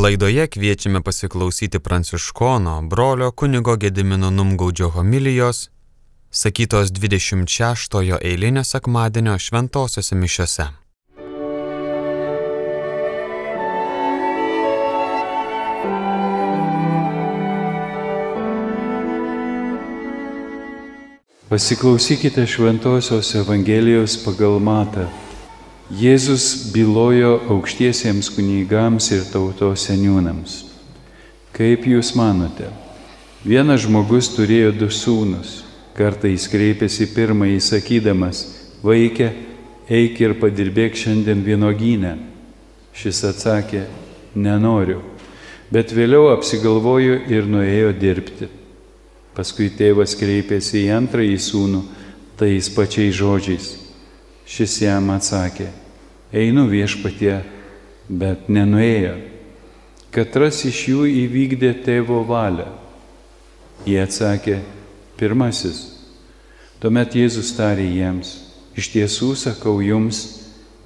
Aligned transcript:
Laidoje 0.00 0.46
kviečiame 0.46 1.02
pasiklausyti 1.02 1.78
pranciškono 1.78 2.82
brolio 2.82 3.30
kunigo 3.30 3.76
Gedimino 3.76 4.30
Numgaudžio 4.30 4.88
homilijos, 4.88 5.70
sakytos 6.30 6.88
26 6.88 8.18
eilinio 8.22 8.64
sekmadienio 8.64 9.38
šventosiuose 9.38 10.14
mišiuose. 10.14 10.66
Pasiklausykite 21.48 22.46
Šventojios 22.46 23.34
Evangelijos 23.34 24.24
pagal 24.24 24.58
Matą. 24.58 25.19
Jėzus 25.90 26.70
bylojo 26.70 27.32
aukštiesiems 27.50 28.28
kunigams 28.30 29.08
ir 29.10 29.24
tautos 29.26 29.88
seniūnams. 29.88 30.52
Kaip 31.50 31.82
jūs 31.90 32.12
manote, 32.14 32.68
vienas 33.42 33.82
žmogus 33.82 34.28
turėjo 34.36 34.70
du 34.78 34.86
sūnus. 34.86 35.64
Kartą 35.98 36.30
jis 36.30 36.46
kreipėsi 36.46 37.08
pirmąjį 37.10 37.58
sakydamas, 37.66 38.44
vaikė, 38.86 39.32
eik 39.90 40.22
ir 40.22 40.36
padirbėk 40.38 40.94
šiandien 40.94 41.42
vienogynę. 41.42 42.14
Šis 42.94 43.24
atsakė, 43.26 43.82
nenoriu, 44.38 45.02
bet 45.74 45.90
vėliau 45.90 46.30
apsigalvojo 46.36 47.18
ir 47.26 47.50
nuėjo 47.50 47.90
dirbti. 47.98 48.46
Paskui 49.34 49.72
tėvas 49.74 50.14
kreipėsi 50.14 50.84
į 50.84 50.94
antrąjį 51.02 51.36
sūnų 51.50 51.84
tais 52.38 52.70
pačiais 52.78 53.18
žodžiais. 53.18 53.72
Šis 54.50 54.80
jam 54.86 55.10
atsakė, 55.14 55.68
einu 56.32 56.66
viešpatie, 56.70 57.40
bet 58.08 58.48
nenuėjo. 58.50 59.16
Katras 60.10 60.64
iš 60.66 60.82
jų 60.90 61.06
įvykdė 61.26 61.72
tėvo 61.84 62.24
valią. 62.26 62.66
Jie 63.86 64.00
atsakė, 64.02 64.58
pirmasis. 65.18 65.84
Tuomet 66.80 67.14
Jėzus 67.14 67.52
tarė 67.56 67.86
jiems, 67.86 68.32
iš 68.74 68.90
tiesų 68.94 69.34
sakau 69.38 69.78
jums, 69.84 70.24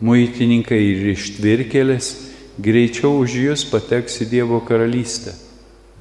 muitininkai 0.04 0.80
ir 0.90 1.08
ištvirkelės 1.14 2.10
greičiau 2.58 3.20
už 3.22 3.38
jūs 3.46 3.64
pateks 3.70 4.20
į 4.24 4.28
Dievo 4.32 4.60
karalystę. 4.66 5.34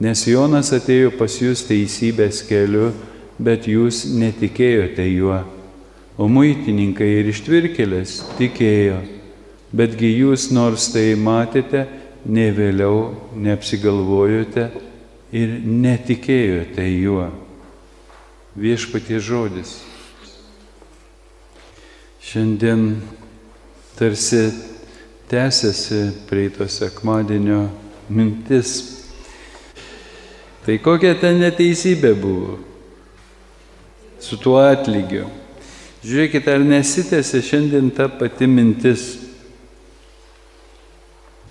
Nes 0.02 0.26
Jonas 0.28 0.74
atėjo 0.74 1.14
pas 1.16 1.36
jūs 1.40 1.64
teisybės 1.68 2.42
keliu, 2.50 2.92
bet 3.38 3.70
jūs 3.70 4.04
netikėjote 4.10 5.06
juo. 5.14 5.44
O 6.18 6.28
muitininkai 6.30 7.08
ir 7.22 7.30
ištvirkelės 7.32 8.20
tikėjo, 8.38 9.00
betgi 9.76 10.12
jūs 10.14 10.50
nors 10.54 10.90
tai 10.94 11.14
matėte, 11.20 11.86
ne 12.26 12.48
vėliau 12.56 13.12
neapsigalvojote 13.36 14.70
ir 15.36 15.58
netikėjote 15.66 16.88
juo. 16.88 17.28
Viešpatie 18.56 19.20
žodis. 19.20 19.80
Šiandien 22.24 23.02
tarsi 23.98 24.46
tęsiasi 25.28 26.04
prieito 26.30 26.70
sekmadienio 26.70 27.66
mintis 28.14 28.94
Tai 30.64 30.78
kokia 30.80 31.12
ten 31.20 31.42
neteisybė 31.44 32.14
buvo 32.16 32.54
su 34.24 34.38
tuo 34.40 34.62
atlygiu. 34.64 35.26
Žiūrėkite, 36.04 36.54
ar 36.56 36.64
nesitėsi 36.64 37.42
šiandien 37.44 37.90
ta 37.96 38.08
pati 38.08 38.48
mintis, 38.48 39.04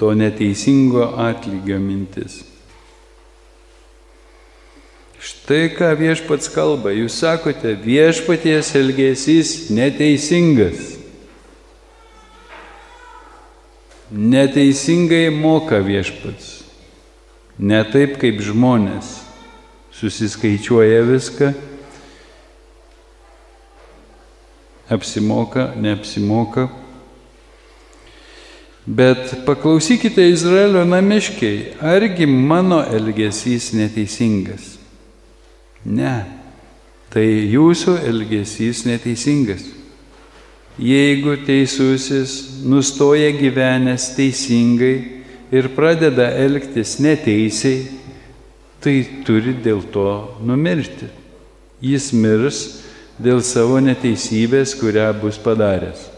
to 0.03 0.15
neteisingo 0.19 1.05
atlygio 1.15 1.77
mintis. 1.79 2.41
Štai 5.23 5.69
ką 5.77 5.93
viešpats 5.95 6.51
kalba, 6.51 6.91
jūs 6.91 7.21
sakote, 7.23 7.77
viešpaties 7.79 8.73
elgesys 8.81 9.53
neteisingas. 9.71 10.97
Neteisingai 14.11 15.31
moka 15.31 15.79
viešpats. 15.87 16.51
Ne 17.63 17.85
taip 17.87 18.19
kaip 18.19 18.43
žmonės 18.43 19.21
susiskaičiuoja 19.95 21.07
viską, 21.07 21.55
apsimoka, 24.91 25.71
neapsimoka. 25.79 26.73
Bet 28.87 29.45
paklausykite 29.47 30.25
Izraelio 30.31 30.83
namiškiai, 30.85 31.77
argi 31.81 32.27
mano 32.27 32.81
elgesys 32.83 33.71
neteisingas? 33.79 34.77
Ne, 35.87 36.17
tai 37.15 37.27
jūsų 37.53 38.01
elgesys 38.11 38.83
neteisingas. 38.89 39.69
Jeigu 40.83 41.37
teisusis 41.47 42.63
nustoja 42.67 43.31
gyvenęs 43.37 44.09
teisingai, 44.17 45.23
ir 45.53 45.69
pradeda 45.77 46.31
elgtis 46.33 46.97
neteisiai, 47.05 47.85
tai 48.81 48.97
turi 49.27 49.53
dėl 49.63 49.85
to 49.93 50.09
numirti. 50.43 51.11
Jis 51.83 52.11
mirs 52.17 52.63
dėl 53.21 53.43
savo 53.45 53.79
neteisybės, 53.85 54.75
kurią 54.81 55.11
bus 55.21 55.39
padaręs. 55.43 56.09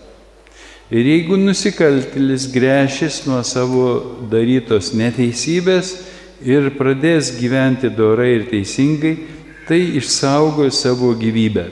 Ir 0.94 1.08
jeigu 1.08 1.34
nusikaltėlis 1.40 2.44
grešis 2.54 3.24
nuo 3.26 3.40
savo 3.42 3.86
darytos 4.30 4.92
neteisybės 4.94 5.88
ir 6.46 6.68
pradės 6.78 7.32
gyventi 7.34 7.90
dorai 7.90 8.36
ir 8.36 8.44
teisingai, 8.52 9.16
tai 9.66 9.80
išsaugo 9.98 10.68
savo 10.70 11.10
gyvybę. 11.18 11.64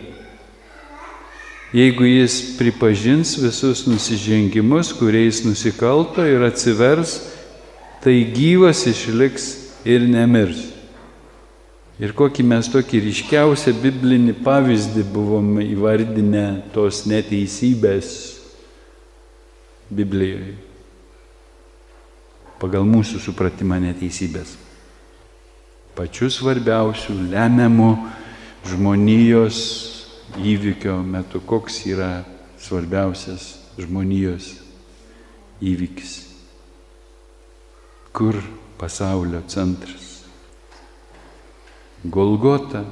Jeigu 1.73 2.09
jis 2.09 2.41
pripažins 2.59 3.37
visus 3.39 3.85
nusižengimus, 3.87 4.91
kuriais 4.99 5.45
nusikalto 5.47 6.27
ir 6.27 6.43
atsivers, 6.43 7.15
tai 8.03 8.19
gyvas 8.35 8.83
išliks 8.91 9.49
ir 9.87 10.03
nemirs. 10.03 10.67
Ir 12.03 12.11
kokį 12.19 12.51
mes 12.57 12.75
tokį 12.75 13.07
ryškiausią 13.07 13.79
biblinį 13.87 14.41
pavyzdį 14.43 15.07
buvom 15.15 15.61
įvardinę 15.63 16.47
tos 16.75 17.05
neteisybės 17.07 18.42
Biblijoje. 19.93 20.57
Pagal 22.63 22.87
mūsų 22.87 23.21
supratimą 23.23 23.81
neteisybės. 23.83 24.57
Pačiu 25.97 26.31
svarbiausiu, 26.33 27.19
lemiamu 27.33 27.93
žmonijos 28.71 29.63
įvykio 30.41 31.01
metu, 31.05 31.43
koks 31.45 31.83
yra 31.91 32.13
svarbiausias 32.63 33.57
žmonijos 33.77 34.55
įvykis 35.61 36.33
kur 38.13 38.37
pasaulio 38.79 39.43
centras. 39.49 40.25
Golgota. 42.05 42.85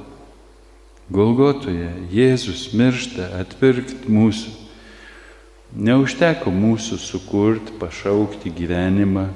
Golgotoje 1.11 1.91
Jėzus 2.13 2.69
miršta 2.71 3.27
atpirkti 3.41 4.07
mūsų. 4.07 4.53
Neužteko 5.71 6.51
mūsų 6.51 6.97
sukurti, 6.99 7.71
pašaukti 7.79 8.49
gyvenimą. 8.51 9.29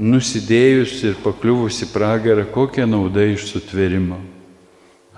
Nusidėjus 0.00 0.94
ir 1.04 1.18
pakliuvus 1.20 1.82
į 1.84 1.90
pragarą, 1.92 2.46
kokia 2.48 2.86
nauda 2.88 3.26
iš 3.28 3.50
sutvėrimo. 3.50 4.16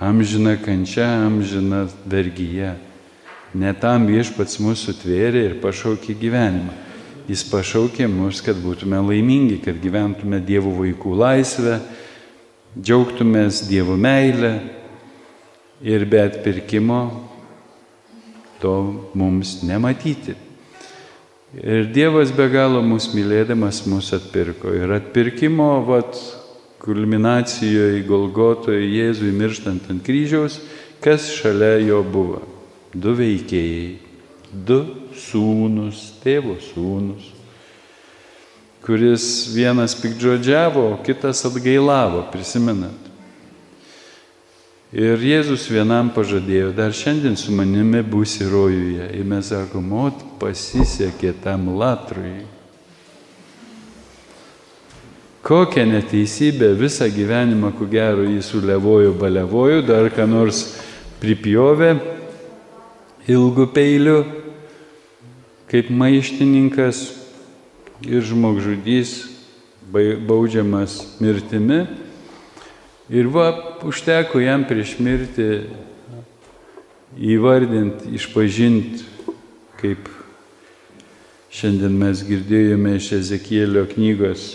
Amžina 0.02 0.56
kančia, 0.58 1.06
amžina 1.22 1.84
vergyje. 2.02 2.72
Netam 3.54 4.10
viešpats 4.10 4.58
mūsų 4.58 4.96
tvėrė 5.04 5.44
ir 5.52 5.56
pašaukė 5.62 6.18
gyvenimą. 6.18 6.74
Jis 7.30 7.46
pašaukė 7.46 8.10
mus, 8.10 8.42
kad 8.42 8.58
būtume 8.58 8.98
laimingi, 9.06 9.60
kad 9.62 9.78
gyventume 9.78 10.42
Dievo 10.42 10.74
vaikų 10.80 11.14
laisvę, 11.14 11.78
džiaugtumės 12.74 13.62
Dievo 13.70 13.94
meilę 13.94 14.56
ir 15.78 16.10
be 16.10 16.26
atpirkimo 16.26 17.29
to 18.62 18.74
mums 19.14 19.60
nematyti. 19.66 20.36
Ir 21.56 21.88
Dievas 21.90 22.30
be 22.30 22.46
galo 22.52 22.82
mus 22.86 23.08
mylėdamas 23.10 23.82
mus 23.90 24.12
atpirko. 24.14 24.70
Ir 24.76 24.92
atpirkimo, 24.94 25.72
vat, 25.88 26.20
kulminacijoje, 26.80 28.04
Golgotoje, 28.06 28.86
Jėzui 28.86 29.32
mirštant 29.34 29.90
ant 29.90 30.04
kryžiaus, 30.06 30.60
kas 31.02 31.26
šalia 31.34 31.80
jo 31.82 32.04
buvo? 32.06 32.44
Du 32.94 33.16
veikėjai 33.18 34.10
du 34.50 34.80
sūnus, 35.14 36.00
tėvo 36.24 36.56
sūnus, 36.62 37.28
kuris 38.82 39.26
vienas 39.54 39.94
pikdžodžiavo, 40.00 40.86
kitas 41.06 41.44
atgailavo, 41.46 42.24
prisimenat. 42.32 43.09
Ir 44.90 45.22
Jėzus 45.22 45.68
vienam 45.70 46.08
pažadėjo, 46.10 46.72
dar 46.74 46.90
šiandien 46.90 47.36
su 47.38 47.54
manimi 47.54 48.02
būsi 48.02 48.48
rojuje. 48.50 49.12
Ir 49.14 49.28
mes 49.28 49.52
sakom, 49.52 49.92
o 49.92 50.08
pasisekė 50.40 51.36
tam 51.44 51.68
latrui. 51.78 52.40
kokią 55.42 55.86
neteisybę 55.86 56.74
visą 56.74 57.08
gyvenimą, 57.10 57.72
ko 57.72 57.86
gero, 57.86 58.22
jis 58.22 58.52
sulevojo, 58.52 59.12
balevojo, 59.12 59.80
dar 59.82 60.10
ką 60.12 60.26
nors 60.28 60.76
pripjovė 61.20 61.96
ilgu 63.26 63.66
peiliu, 63.72 64.20
kaip 65.70 65.90
maištininkas 65.90 67.00
ir 68.06 68.22
žmogžudys 68.22 69.16
baudžiamas 69.90 71.18
mirtimi. 71.20 71.86
Ir 73.10 73.26
va, 73.34 73.50
užteko 73.82 74.38
jam 74.42 74.64
prieš 74.68 74.96
mirtį 75.02 75.50
įvardinti, 77.34 78.14
išpažinti, 78.14 79.04
kaip 79.80 80.10
šiandien 81.50 81.96
mes 81.98 82.22
girdėjome 82.26 82.94
iš 83.00 83.12
Ezekėlio 83.18 83.88
knygos 83.90 84.52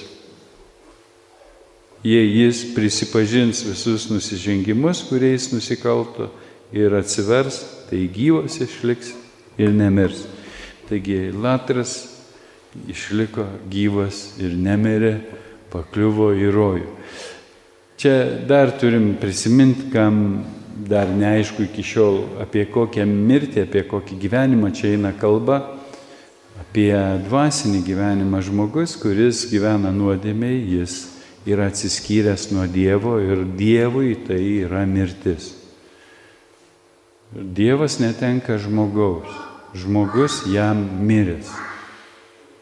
jei 2.06 2.30
jis 2.30 2.62
prisipažins 2.75 3.63
visus 3.66 4.10
nusižengimus, 4.12 5.02
kuriais 5.10 5.50
nusikalto 5.50 6.30
ir 6.74 6.94
atsivers, 6.94 7.63
tai 7.90 8.06
gyvas 8.13 8.60
išliks 8.62 9.16
ir 9.57 9.74
nemirs. 9.74 10.28
Taigi 10.86 11.31
Latras 11.34 11.96
išliko 12.86 13.48
gyvas 13.74 14.36
ir 14.38 14.54
nemirė, 14.54 15.16
pakliuvo 15.74 16.30
į 16.38 16.52
rojų. 16.54 16.92
Čia 17.97 18.44
dar 18.47 18.71
turim 18.75 19.15
prisiminti, 19.21 19.88
kam 19.94 20.44
dar 20.88 21.07
neaišku 21.07 21.63
iki 21.63 21.83
šiol, 21.83 22.18
apie 22.44 22.65
kokią 22.68 23.06
mirtį, 23.07 23.63
apie 23.63 23.86
kokį 23.88 24.18
gyvenimą 24.19 24.74
čia 24.75 24.92
eina 24.97 25.13
kalba, 25.15 25.62
apie 26.59 26.92
dvasinį 27.30 27.80
gyvenimą 27.88 28.42
žmogus, 28.44 28.97
kuris 29.00 29.45
gyvena 29.47 29.94
nuodėmiai, 29.95 30.59
jis 30.75 30.97
yra 31.47 31.69
atsiskyręs 31.71 32.50
nuo 32.51 32.68
Dievo 32.68 33.15
ir 33.24 33.45
Dievui 33.56 34.18
tai 34.27 34.42
yra 34.65 34.83
mirtis. 34.83 35.53
Dievas 37.31 38.01
netenka 38.03 38.59
žmogaus, 38.59 39.31
žmogus 39.71 40.44
jam 40.51 40.83
miręs. 41.07 41.47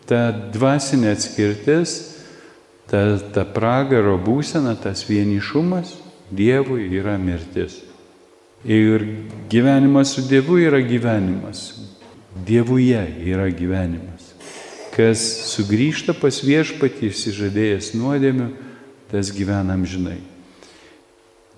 Ta 0.05 0.29
dvasinė 0.29 1.15
atskirtis, 1.17 2.12
ta, 2.91 3.19
ta 3.33 3.45
pragaro 3.45 4.17
būsena, 4.21 4.75
tas 4.79 5.05
vienišumas 5.09 5.99
Dievui 6.33 6.87
yra 6.97 7.17
mirtis. 7.21 7.81
Ir 8.65 9.03
gyvenimas 9.51 10.15
su 10.15 10.23
Dievu 10.25 10.57
yra 10.63 10.79
gyvenimas. 10.81 11.73
Dievuje 12.47 13.01
yra 13.27 13.49
gyvenimas. 13.53 14.31
Kas 14.95 15.21
sugrįžta 15.51 16.15
pas 16.17 16.39
viešpatį 16.41 17.09
išsižadėjęs 17.11 17.91
nuodėmių, 17.97 18.47
tas 19.11 19.29
gyvenam 19.35 19.83
žinai. 19.85 20.17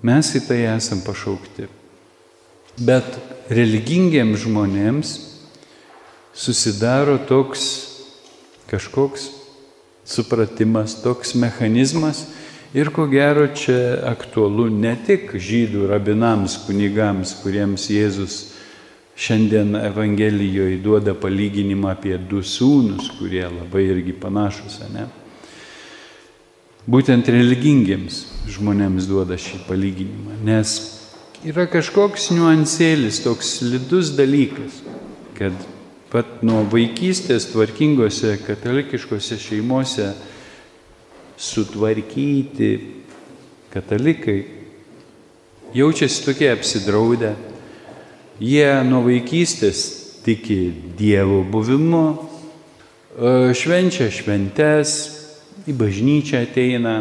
Mes 0.04 0.34
į 0.36 0.42
tai 0.48 0.60
esam 0.74 1.00
pašaukti. 1.06 1.70
Bet 2.76 3.08
religingiems 3.48 4.44
žmonėms 4.44 5.16
susidaro 6.36 7.16
toks 7.30 7.64
kažkoks 8.68 9.30
supratimas, 10.06 11.00
toks 11.04 11.34
mechanizmas 11.36 12.28
ir 12.74 12.92
ko 12.94 13.08
gero 13.08 13.48
čia 13.56 14.02
aktualu 14.12 14.70
ne 14.70 14.94
tik 15.08 15.34
žydų 15.34 15.88
rabinams, 15.90 16.60
kunigams, 16.68 17.34
kuriems 17.42 17.90
Jėzus 17.90 18.38
šiandien 19.16 19.76
Evangelijoje 19.80 20.82
duoda 20.84 21.16
palyginimą 21.16 21.94
apie 21.96 22.18
du 22.20 22.44
sūnus, 22.44 23.14
kurie 23.20 23.46
labai 23.48 23.88
irgi 23.90 24.16
panašus, 24.20 24.82
ne? 24.94 25.08
būtent 26.86 27.26
religingiems 27.32 28.26
žmonėms 28.52 29.08
duoda 29.10 29.40
šį 29.42 29.64
palyginimą, 29.70 30.36
nes 30.46 30.76
yra 31.48 31.66
kažkoks 31.72 32.30
niuansėlis, 32.36 33.24
toks 33.26 33.56
slidus 33.60 34.12
dalykas, 34.18 34.84
kad 35.38 35.56
pat 36.16 36.44
nuo 36.48 36.62
vaikystės 36.72 37.50
tvarkingose 37.52 38.38
katalikiškose 38.46 39.36
šeimose 39.36 40.14
sutvarkyti 41.36 42.70
katalikai 43.74 44.38
jaučiasi 45.76 46.24
tokie 46.24 46.48
apsidraudę, 46.54 47.34
jie 48.40 48.70
nuo 48.88 49.04
vaikystės 49.10 49.84
tiki 50.24 50.72
Dievo 50.96 51.42
buvimu, 51.44 52.06
švenčia 53.52 54.08
šventes, 54.08 54.96
į 55.68 55.76
bažnyčią 55.76 56.46
ateina, 56.48 56.96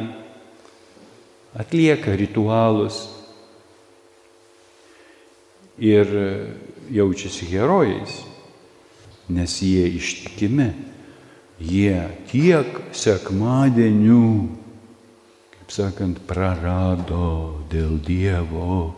atlieka 1.54 2.18
ritualus 2.18 3.04
ir 5.78 6.10
jaučiasi 6.90 7.52
herojais, 7.54 8.24
nes 9.28 9.56
jie 9.64 9.86
ištikimi, 9.96 10.68
jie 11.60 11.96
tiek 12.28 12.68
sekmadienių, 12.92 14.26
kaip 15.54 15.72
sakant, 15.72 16.20
prarado 16.28 17.64
dėl 17.72 17.96
Dievo, 18.04 18.94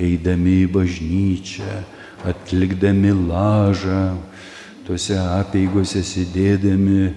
eidami 0.00 0.62
į 0.64 0.70
bažnyčią, 0.76 1.82
atlikdami 2.30 3.12
lažą, 3.16 4.16
tose 4.86 5.18
apėgose 5.18 6.02
sėdėdami, 6.04 7.10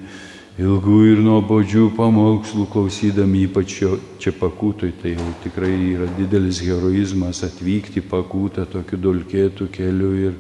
ilgų 0.62 0.98
ir 1.10 1.22
nuobodžių 1.26 1.88
pamokslų 1.98 2.68
klausydami, 2.74 3.48
ypač 3.48 3.80
čia 4.22 4.34
pakūtui, 4.38 4.92
tai 5.02 5.16
jau 5.16 5.32
tikrai 5.46 5.74
yra 5.96 6.10
didelis 6.18 6.62
heroizmas 6.62 7.42
atvykti 7.46 8.04
pakūtą 8.06 8.68
tokiu 8.70 9.00
dulkėtų 9.02 9.70
keliu 9.74 10.12
ir 10.28 10.38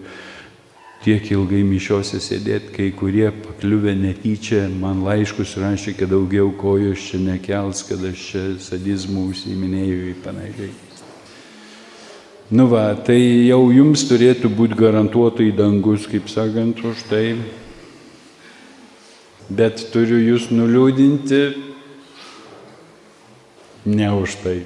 tiek 1.04 1.26
ilgai 1.36 1.62
mišiose 1.68 2.22
sėdėti, 2.24 2.72
kai 2.76 2.88
kurie 2.96 3.28
pakliuvę 3.44 3.94
netyčia 4.00 4.66
man 4.72 5.04
laiškus 5.06 5.58
rašė, 5.60 5.96
kad 6.00 6.14
daugiau 6.14 6.52
kojos 6.58 7.10
čia 7.10 7.20
nekels, 7.24 7.84
kad 7.90 8.04
aš 8.08 8.28
čia 8.30 8.44
sadizmų 8.64 9.28
užsiminėjau 9.34 10.00
į 10.12 10.16
panašiai. 10.24 10.72
Nu 12.54 12.68
va, 12.70 12.92
tai 12.96 13.18
jau 13.48 13.66
jums 13.74 14.04
turėtų 14.08 14.52
būti 14.54 14.78
garantuotai 14.78 15.52
dangus, 15.56 16.06
kaip 16.12 16.28
sakant, 16.30 16.80
už 16.86 17.06
tai 17.10 17.26
bet 19.50 19.82
turiu 19.94 20.20
jūs 20.22 20.50
nuliūdinti 20.54 21.42
ne 23.86 24.10
už 24.16 24.38
tai. 24.44 24.58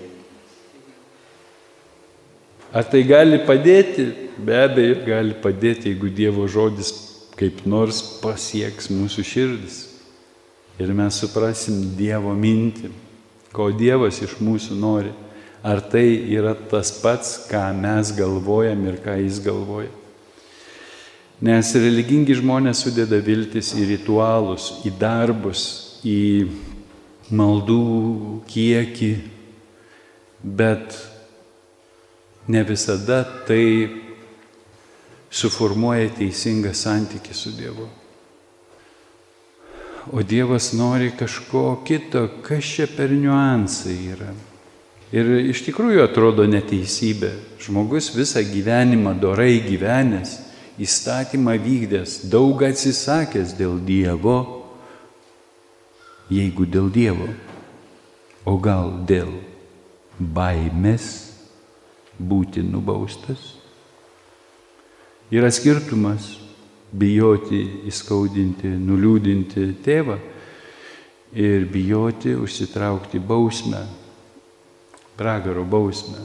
Ar 2.77 2.86
tai 2.86 3.01
gali 3.10 3.39
padėti? 3.41 4.05
Be 4.38 4.53
abejo, 4.67 5.00
gali 5.07 5.34
padėti, 5.41 5.89
jeigu 5.89 6.12
Dievo 6.13 6.46
žodis 6.46 6.91
kaip 7.38 7.63
nors 7.65 8.03
pasieks 8.22 8.91
mūsų 8.93 9.24
širdis. 9.25 9.77
Ir 10.77 10.91
mes 10.93 11.17
suprasim 11.17 11.79
Dievo 11.98 12.36
mintį, 12.38 12.91
ko 13.50 13.72
Dievas 13.74 14.22
iš 14.22 14.36
mūsų 14.46 14.77
nori. 14.77 15.13
Ar 15.65 15.81
tai 15.81 16.05
yra 16.38 16.53
tas 16.53 16.91
pats, 17.01 17.48
ką 17.50 17.63
mes 17.74 18.13
galvojam 18.13 18.86
ir 18.91 19.01
ką 19.01 19.17
Jis 19.24 19.41
galvoja. 19.41 19.89
Nes 21.41 21.74
religingi 21.77 22.38
žmonės 22.38 22.86
sudeda 22.86 23.17
viltis 23.22 23.74
į 23.77 23.89
ritualus, 23.96 24.69
į 24.86 24.93
darbus, 25.01 25.65
į 26.05 26.46
maldų 27.34 27.81
kiekį, 28.50 29.12
bet 30.41 30.93
ne 32.48 32.63
visada 32.63 33.24
tai 33.48 33.63
suformuoja 35.30 36.10
teisingą 36.16 36.72
santykį 36.75 37.36
su 37.36 37.51
Dievu. 37.58 37.88
O 40.16 40.24
Dievas 40.24 40.72
nori 40.72 41.12
kažko 41.20 41.82
kito, 41.84 42.24
kas 42.46 42.63
čia 42.63 42.88
per 42.88 43.12
niuansai 43.12 43.98
yra. 44.13 44.32
Ir 45.12 45.27
iš 45.51 45.66
tikrųjų 45.68 46.00
atrodo 46.04 46.46
neteisybė. 46.48 47.34
Žmogus 47.63 48.13
visą 48.16 48.44
gyvenimą 48.44 49.18
dorai 49.20 49.60
gyvenęs 49.63 50.38
įstatymą 50.80 51.58
vykdęs, 51.60 52.22
daug 52.32 52.63
atsisakęs 52.63 53.56
dėl 53.58 53.80
Dievo, 53.84 54.38
jeigu 56.32 56.68
dėl 56.70 56.92
Dievo, 56.94 57.27
o 58.48 58.56
gal 58.62 58.94
dėl 59.10 59.32
baimės 60.20 61.26
būti 62.19 62.63
nubaustas. 62.65 63.55
Yra 65.31 65.50
skirtumas 65.51 66.38
bijoti 66.91 67.59
įskaudinti, 67.89 68.69
nuliūdinti 68.79 69.67
tėvą 69.83 70.17
ir 71.36 71.65
bijoti 71.71 72.36
užsitraukti 72.39 73.19
bausmę, 73.19 73.83
pragaro 75.19 75.65
bausmę. 75.67 76.24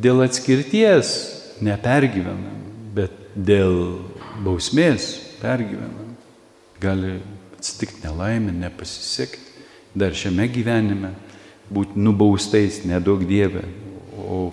Dėl 0.00 0.24
atskirties 0.24 1.12
nepergyvenam, 1.60 2.62
bet 2.94 3.12
dėl 3.34 4.00
bausmės 4.44 5.12
pergyvenam. 5.42 6.14
Gali 6.80 7.18
atsitikti 7.58 8.06
nelaimė, 8.06 8.54
nepasisekti. 8.56 9.48
dar 9.94 10.14
šiame 10.14 10.44
gyvenime 10.46 11.08
būti 11.66 11.98
nubaustais, 11.98 12.84
nedaug 12.86 13.24
Dieve, 13.26 13.64
o 14.30 14.52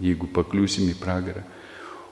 jeigu 0.00 0.28
pakliūsim 0.32 0.88
į 0.92 0.96
pragarą. 1.00 1.44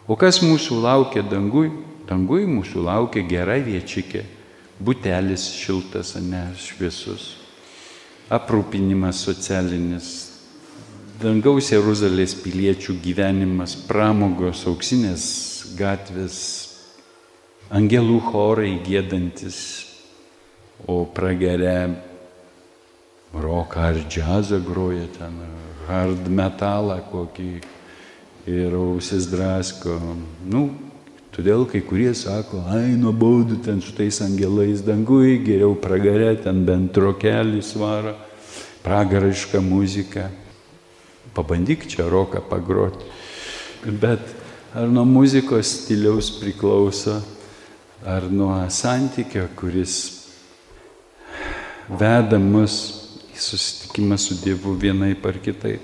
O 0.07 0.17
kas 0.19 0.43
mūsų 0.43 0.83
laukia 0.83 1.23
dangui? 1.27 1.71
Dangui 2.09 2.45
mūsų 2.51 2.83
laukia 2.85 3.23
gera 3.25 3.55
viečikė, 3.63 4.25
butelis 4.83 5.47
šiltas, 5.55 6.17
ne 6.19 6.49
šviesus, 6.59 7.29
aprūpinimas 8.33 9.23
socialinis, 9.23 10.09
dangaus 11.23 11.71
Jeruzalės 11.71 12.35
piliečių 12.43 12.99
gyvenimas, 13.05 13.77
pramogos, 13.87 14.65
auksinės 14.67 15.25
gatvės, 15.79 16.37
angelų 17.71 18.19
chorai 18.33 18.75
gėdantis, 18.85 19.63
o 20.91 21.05
pragere 21.07 21.95
roką 23.33 23.93
ar 23.93 24.03
džiazą 24.11 24.59
groja 24.67 25.07
ten, 25.15 25.39
hard 25.89 26.29
metalą 26.31 26.99
kokį 27.11 27.51
ir 28.51 28.75
ausis 28.75 29.29
drasko. 29.31 29.97
Nu, 30.49 30.67
todėl 31.35 31.65
kai 31.71 31.83
kurie 31.87 32.13
sako, 32.19 32.63
ai, 32.71 32.95
nuobaudų 32.99 33.61
ten 33.65 33.81
su 33.83 33.95
tais 33.97 34.21
angelais 34.25 34.83
dangui, 34.85 35.39
geriau 35.45 35.77
pragare 35.79 36.35
ten 36.43 36.65
bent 36.67 36.93
trokelį 36.97 37.63
svaro, 37.65 38.15
pragaraišką 38.83 39.63
muziką. 39.65 40.29
Pabandyk 41.33 41.87
čia 41.89 42.09
roką 42.13 42.43
pagroti. 42.45 43.07
Bet 43.87 44.21
ar 44.75 44.91
nuo 44.93 45.05
muzikos 45.09 45.71
stiliaus 45.83 46.29
priklauso, 46.41 47.21
ar 48.05 48.27
nuo 48.31 48.59
santykio, 48.69 49.47
kuris 49.57 49.97
veda 51.89 52.39
mus 52.39 53.02
į 53.43 53.51
susitikimą 53.51 54.19
su 54.19 54.37
Dievu 54.39 54.77
vienai 54.79 55.15
par 55.19 55.39
kitai. 55.43 55.79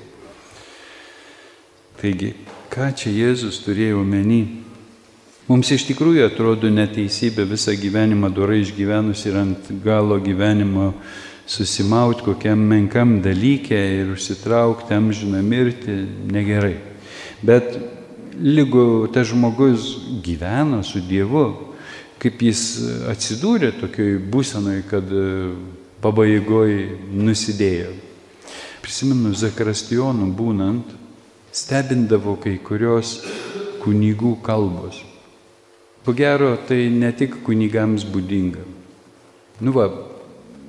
Taigi, 1.98 2.34
ką 2.70 2.92
čia 2.94 3.10
Jėzus 3.10 3.58
turėjo 3.64 4.04
omeny? 4.04 4.62
Mums 5.48 5.72
iš 5.74 5.88
tikrųjų 5.88 6.26
atrodo 6.28 6.70
neteisybė 6.70 7.46
visą 7.48 7.74
gyvenimą 7.74 8.30
dorai 8.30 8.60
išgyvenus 8.62 9.24
ir 9.26 9.38
ant 9.40 9.70
galo 9.82 10.20
gyvenimo 10.22 10.92
susimaut 11.48 12.20
kokiam 12.22 12.60
menkam 12.60 13.16
dalykė 13.24 13.78
ir 14.02 14.12
užsitraukti 14.14 14.94
amžiną 14.94 15.40
mirtį 15.42 15.96
negerai. 16.30 16.76
Bet 17.42 17.72
lygu 18.38 19.08
tas 19.14 19.32
žmogus 19.32 19.96
gyveno 20.22 20.84
su 20.86 21.00
Dievu, 21.00 21.48
kaip 22.22 22.44
jis 22.44 22.62
atsidūrė 23.10 23.72
tokioj 23.80 24.18
būsenoj, 24.30 24.82
kad 24.90 25.10
pabaigoje 26.02 26.98
nusidėjo. 27.12 27.92
Prisimenu, 28.82 29.34
Zakrastijonų 29.36 30.30
būnant, 30.36 30.92
stebindavo 31.52 32.36
kai 32.40 32.56
kurios 32.64 33.18
kunigų 33.82 34.36
kalbos. 34.44 35.02
Po 36.04 36.14
gero, 36.16 36.54
tai 36.68 36.86
ne 36.92 37.10
tik 37.12 37.40
kunigams 37.44 38.06
būdinga. 38.08 38.64
Nu 39.60 39.74
va, 39.74 39.88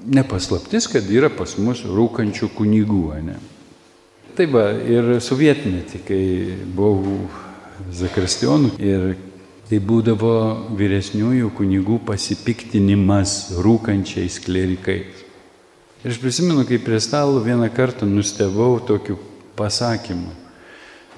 nepaslaptis, 0.03 0.89
kad 0.91 1.07
yra 1.13 1.29
pas 1.31 1.55
mus 1.61 1.85
rūkančių 1.85 2.51
kunigų, 2.57 3.05
ne? 3.23 3.37
Tai 4.35 4.47
va, 4.51 4.65
ir 4.73 5.17
sovietmetį, 5.23 6.03
kai 6.07 6.23
buvau 6.75 7.19
Zakrastijonų 7.95 8.73
ir 8.83 9.11
Tai 9.69 9.77
būdavo 9.85 10.29
vyresniųjų 10.79 11.51
kunigų 11.53 11.99
pasipiktinimas 12.07 13.51
rūkančiais 13.61 14.39
klerikais. 14.41 15.18
Ir 16.03 16.11
aš 16.13 16.19
prisimenu, 16.21 16.63
kai 16.67 16.79
prie 16.79 16.99
stalo 17.03 17.41
vieną 17.43 17.67
kartą 17.75 18.07
nustebau 18.07 18.79
tokiu 18.79 19.17
pasakymu. 19.55 20.31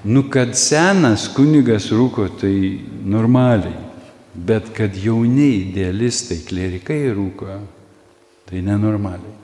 Nu, 0.04 0.24
kad 0.34 0.56
senas 0.58 1.28
kunigas 1.36 1.92
rūko, 1.94 2.26
tai 2.42 2.82
normaliai, 3.06 3.78
bet 4.34 4.72
kad 4.74 4.98
jauni 4.98 5.52
idealistai, 5.68 6.40
klerikai 6.48 7.04
rūko, 7.14 7.60
tai 8.50 8.64
nenormaliai. 8.66 9.38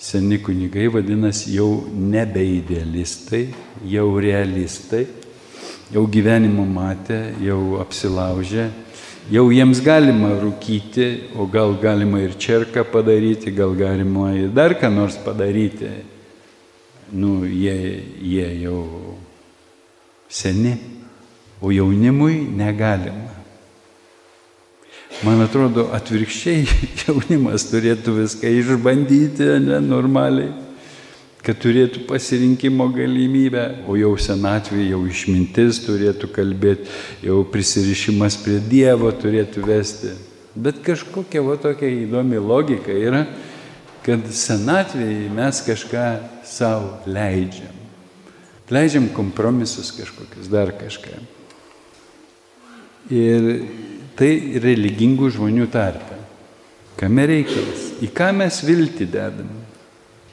Seni 0.00 0.40
kunigai 0.42 0.88
vadinasi 0.90 1.54
jau 1.54 1.70
nebe 1.94 2.42
idealistai, 2.42 3.44
jau 3.86 4.08
realistai 4.18 5.04
jau 5.90 6.06
gyvenimo 6.06 6.64
matę, 6.64 7.34
jau 7.42 7.80
apsilaužę, 7.80 8.70
jau 9.30 9.46
jiems 9.54 9.80
galima 9.84 10.32
rūkyti, 10.40 11.32
o 11.38 11.46
gal 11.50 11.76
galima 11.80 12.20
ir 12.22 12.34
čerką 12.38 12.84
padaryti, 12.90 13.52
gal 13.54 13.74
galima 13.78 14.32
ir 14.34 14.50
dar 14.54 14.74
ką 14.78 14.90
nors 14.92 15.18
padaryti. 15.22 15.90
Nu, 17.10 17.44
jie, 17.46 18.04
jie 18.22 18.46
jau 18.62 19.16
seni, 20.30 20.76
o 21.60 21.72
jaunimui 21.74 22.44
negalima. 22.54 23.34
Man 25.26 25.42
atrodo, 25.44 25.88
atvirkščiai 25.92 26.64
jaunimas 27.02 27.66
turėtų 27.68 28.14
viską 28.22 28.52
išbandyti, 28.62 29.48
ne, 29.66 29.80
normaliai 29.84 30.69
kad 31.44 31.56
turėtų 31.60 32.04
pasirinkimo 32.08 32.90
galimybę, 32.92 33.64
o 33.88 33.96
jau 33.96 34.12
senatvė, 34.20 34.82
jau 34.90 35.00
išmintis 35.08 35.80
turėtų 35.86 36.28
kalbėti, 36.34 36.90
jau 37.24 37.40
prisirišimas 37.48 38.36
prie 38.44 38.58
Dievo 38.60 39.12
turėtų 39.16 39.64
vesti. 39.64 40.12
Bet 40.54 40.82
kažkokia 40.84 41.44
va 41.46 41.56
tokia 41.60 41.88
įdomi 42.02 42.40
logika 42.42 42.92
yra, 42.92 43.24
kad 44.04 44.24
senatvėje 44.34 45.28
mes 45.32 45.60
kažką 45.64 46.06
savo 46.48 46.98
leidžiam. 47.08 47.76
Leidžiam 48.70 49.08
kompromisus 49.14 49.90
kažkokius, 49.96 50.50
dar 50.50 50.70
kažką. 50.76 51.16
Ir 53.10 53.48
tai 54.18 54.60
religingų 54.62 55.30
žmonių 55.34 55.66
tarpe. 55.72 56.18
Kame 57.00 57.24
reikalas? 57.26 57.88
Į 58.04 58.10
ką 58.14 58.28
mes 58.36 58.60
vilti 58.66 59.08
dedam? 59.08 59.59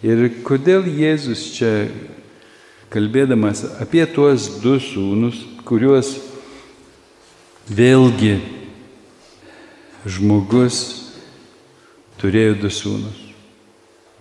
Ir 0.06 0.28
kodėl 0.46 0.86
Jėzus 0.86 1.48
čia, 1.56 1.88
kalbėdamas 2.94 3.64
apie 3.82 4.04
tuos 4.06 4.46
du 4.62 4.76
sūnus, 4.78 5.40
kuriuos 5.66 6.12
vėlgi 7.66 8.36
žmogus 10.06 10.78
turėjo 12.22 12.60
du 12.62 12.70
sūnus. 12.70 13.24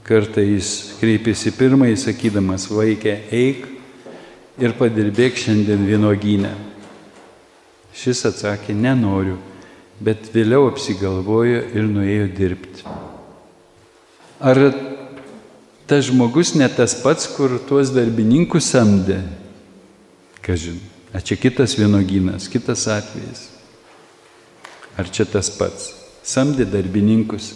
Kartą 0.07 0.41
jis 0.41 0.97
kreipėsi 1.01 1.53
pirmąjį, 1.59 1.97
sakydamas, 1.99 2.69
vaikė, 2.71 3.19
eik 3.35 3.67
ir 4.63 4.75
padirbėk 4.79 5.37
šiandien 5.37 5.83
vienuogynę. 5.85 6.53
Šis 7.97 8.23
atsakė, 8.31 8.73
nenoriu, 8.77 9.37
bet 10.01 10.31
vėliau 10.33 10.71
apsigalvojo 10.71 11.65
ir 11.75 11.89
nuėjo 11.91 12.29
dirbti. 12.39 12.87
Ar 14.41 14.61
tas 15.87 16.07
žmogus 16.11 16.55
ne 16.55 16.69
tas 16.69 16.95
pats, 16.99 17.29
kur 17.31 17.59
tuos 17.69 17.93
darbininkus 17.95 18.71
samdė. 18.75 19.21
Kažin, 20.43 20.79
ar 21.15 21.23
čia 21.27 21.39
kitas 21.39 21.77
vienogynas, 21.79 22.51
kitas 22.51 22.87
atvejis. 22.91 23.47
Ar 24.99 25.09
čia 25.11 25.27
tas 25.29 25.51
pats? 25.53 25.93
Samdė 26.27 26.67
darbininkus, 26.67 27.53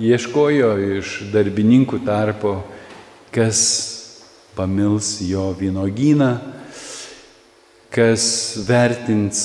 ieškojo 0.00 0.72
iš 0.98 1.18
darbininkų 1.32 2.00
tarpo, 2.06 2.60
kas 3.32 3.60
pamils 4.56 5.18
jo 5.24 5.50
vynogyną, 5.58 6.32
kas 7.92 8.24
vertins 8.68 9.42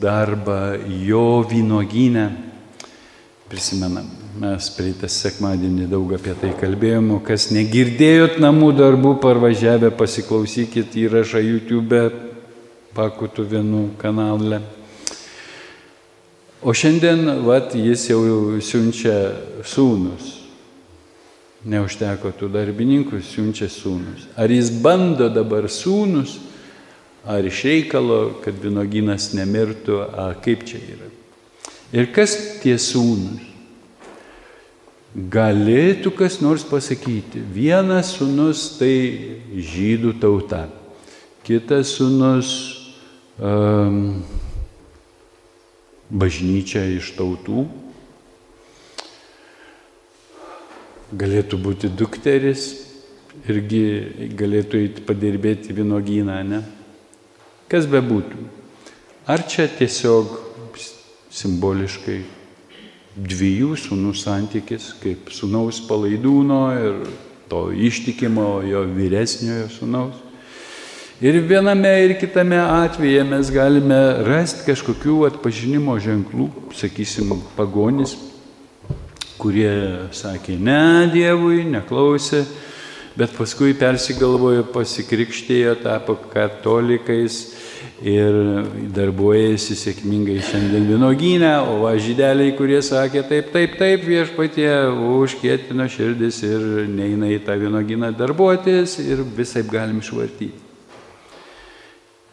darbą 0.00 0.78
jo 1.04 1.44
vynogynę. 1.48 2.30
Prisimenam, 3.48 4.08
Mes 4.34 4.66
praeitą 4.74 5.06
sekmadienį 5.06 5.84
daug 5.92 6.10
apie 6.16 6.32
tai 6.34 6.48
kalbėjom, 6.58 7.12
kas 7.22 7.52
negirdėjot 7.54 8.40
namų 8.42 8.72
darbų, 8.74 9.12
parvažiavę 9.22 9.92
pasiklausykit 9.94 10.96
įrašą 11.04 11.38
YouTube 11.38 12.00
pakutų 12.96 13.44
vienų 13.52 13.82
kanalę. 14.00 14.58
O 16.66 16.74
šiandien, 16.74 17.30
vat, 17.46 17.76
jis 17.78 18.08
jau 18.10 18.24
siunčia 18.58 19.14
sūnus. 19.62 20.34
Neužteko 21.70 22.34
tų 22.34 22.50
darbininkų, 22.58 23.22
siunčia 23.22 23.70
sūnus. 23.70 24.26
Ar 24.34 24.50
jis 24.50 24.74
bando 24.82 25.30
dabar 25.30 25.70
sūnus, 25.70 26.40
ar 27.22 27.46
iš 27.46 27.62
reikalo, 27.70 28.22
kad 28.42 28.58
vynoginas 28.58 29.30
nemirtų, 29.38 30.02
ar 30.10 30.40
kaip 30.42 30.66
čia 30.66 30.82
yra. 30.82 31.12
Ir 31.94 32.10
kas 32.10 32.40
tie 32.64 32.80
sūnus? 32.82 33.53
Galėtų 35.14 36.10
kas 36.18 36.40
nors 36.42 36.64
pasakyti, 36.66 37.38
vienas 37.38 38.16
sunus 38.16 38.64
tai 38.80 39.38
žydų 39.54 40.16
tauta, 40.18 40.64
kitas 41.46 41.92
sunus 42.00 42.50
um, 43.38 44.24
bažnyčia 46.10 46.82
iš 46.96 47.12
tautų, 47.14 47.68
galėtų 51.14 51.62
būti 51.62 51.94
dukteris, 51.94 52.68
irgi 53.46 53.86
galėtų 54.34 54.82
eiti 54.82 55.06
padirbėti 55.06 55.78
vynogyną, 55.78 56.42
ne? 56.42 56.64
Kas 57.70 57.86
be 57.86 58.02
būtų. 58.02 58.48
Ar 59.30 59.46
čia 59.46 59.70
tiesiog 59.70 60.40
simboliškai 61.30 62.24
dviejų 63.14 63.76
sūnų 63.78 64.12
santykis, 64.18 64.90
kaip 65.02 65.30
sūnaus 65.30 65.80
palaidūno 65.86 66.60
ir 66.74 67.00
to 67.50 67.68
ištikimo 67.70 68.64
jo 68.66 68.82
vyresniojo 68.90 69.68
sūnaus. 69.70 70.20
Ir 71.22 71.38
viename 71.46 71.92
ir 72.04 72.16
kitame 72.18 72.58
atveju 72.58 73.22
mes 73.28 73.50
galime 73.54 73.98
rasti 74.26 74.66
kažkokių 74.66 75.20
atpažinimo 75.28 75.94
ženklų, 76.02 76.48
sakysim, 76.74 77.36
pagonis, 77.54 78.16
kurie 79.38 79.70
sakė 80.10 80.58
ne 80.58 81.06
Dievui, 81.12 81.62
neklausė, 81.70 82.42
bet 83.14 83.30
paskui 83.38 83.76
persigalvojo, 83.78 84.66
pasikrikštėjo, 84.74 85.76
tapo 85.84 86.18
katalikais 86.32 87.38
ir 88.04 88.36
darbuojasi 88.94 89.76
sėkmingai 89.78 90.40
šiandien 90.44 90.88
vynoginę, 90.90 91.52
o 91.70 91.78
va 91.84 91.94
žydeliai, 92.00 92.52
kurie 92.58 92.80
sakė 92.84 93.22
taip, 93.28 93.52
taip, 93.54 93.78
taip, 93.80 94.04
viešpatie 94.08 94.68
užkėtino 95.14 95.86
širdis 95.88 96.42
ir 96.46 96.68
neina 96.90 97.30
į 97.32 97.40
tą 97.46 97.56
vynoginą 97.60 98.12
darbuotis 98.16 98.98
ir 99.04 99.24
visai 99.36 99.64
galim 99.68 100.02
išvartyti. 100.02 100.64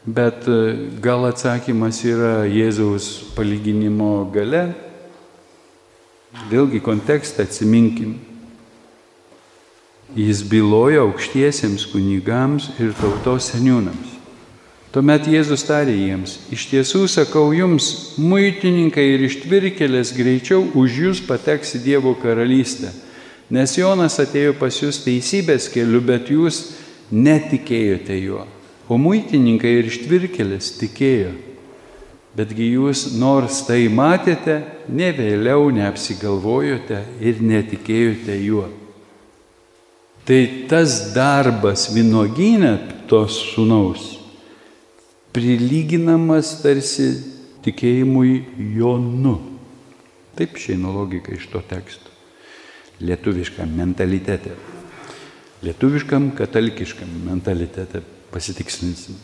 Bet 0.05 0.47
e, 0.49 0.89
gal 0.97 1.27
atsakymas 1.29 1.99
yra 2.09 2.47
Jėzaus 2.49 3.35
palyginimo 3.35 4.25
gale. 4.33 4.71
Vėlgi 6.49 6.79
kontekstą 6.81 7.45
atsiminkim. 7.45 8.15
Jis 10.17 10.41
bylojo 10.49 11.05
aukštiesiems 11.05 11.85
kunigams 11.93 12.71
ir 12.81 12.95
tautos 12.97 13.51
seniūnams. 13.53 14.20
Tuomet 14.91 15.23
Jėzus 15.23 15.61
tarė 15.63 15.93
jiems, 15.95 16.33
iš 16.51 16.65
tiesų 16.67 17.05
sakau 17.07 17.53
jums, 17.55 18.17
muitininkai 18.19 19.05
ir 19.13 19.21
ištvirkelės 19.29 20.11
greičiau 20.17 20.65
už 20.75 20.97
jūs 21.05 21.21
pateks 21.23 21.77
į 21.77 21.79
Dievo 21.85 22.11
karalystę, 22.19 22.91
nes 23.47 23.77
Jonas 23.79 24.19
atėjo 24.19 24.57
pas 24.59 24.81
jūs 24.83 24.99
teisybės 25.05 25.69
keliu, 25.71 26.03
bet 26.03 26.27
jūs 26.35 26.59
netikėjote 27.07 28.19
juo, 28.19 28.43
o 28.91 28.99
muitininkai 28.99 29.77
ir 29.79 29.87
ištvirkelės 29.93 30.73
tikėjo. 30.83 31.31
Betgi 32.35 32.73
jūs 32.73 33.13
nors 33.19 33.63
tai 33.67 33.85
matėte, 33.87 34.59
ne 34.91 35.15
vėliau 35.15 35.71
neapsigalvojote 35.71 36.99
ir 37.23 37.39
netikėjote 37.39 38.39
juo. 38.43 38.67
Tai 40.27 40.41
tas 40.67 41.13
darbas 41.15 41.87
vynogynė 41.95 42.75
tos 43.07 43.39
sunaus 43.53 44.17
prilyginamas 45.35 46.57
tarsi 46.63 47.13
tikėjimui 47.65 48.33
Jonu. 48.77 49.35
Taip 50.37 50.55
išeina 50.57 50.91
logika 50.91 51.33
iš 51.35 51.47
to 51.51 51.61
teksto. 51.67 52.09
Lietuviškam 53.01 53.71
mentalitete. 53.77 54.53
Lietuviškam 55.61 56.31
katalikiškam 56.37 57.09
mentalitete 57.27 58.01
pasitikslinsim. 58.31 59.17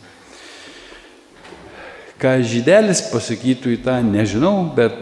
Ką 2.18 2.34
žydelis 2.42 3.04
pasakytų 3.12 3.76
į 3.76 3.80
tą, 3.84 4.00
nežinau, 4.02 4.66
bet 4.74 4.96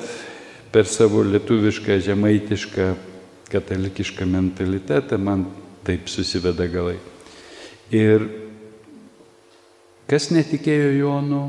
per 0.73 0.89
savo 0.89 1.23
lietuvišką, 1.25 1.97
žemaitišką, 2.05 2.89
katalikišką 3.49 4.27
mentalitetą 4.29 5.17
man 5.21 5.47
taip 5.87 6.11
susiveda 6.13 6.67
galai. 6.69 6.99
Ir 7.95 8.27
Kas 10.07 10.29
netikėjo 10.31 10.93
Jonu? 11.01 11.43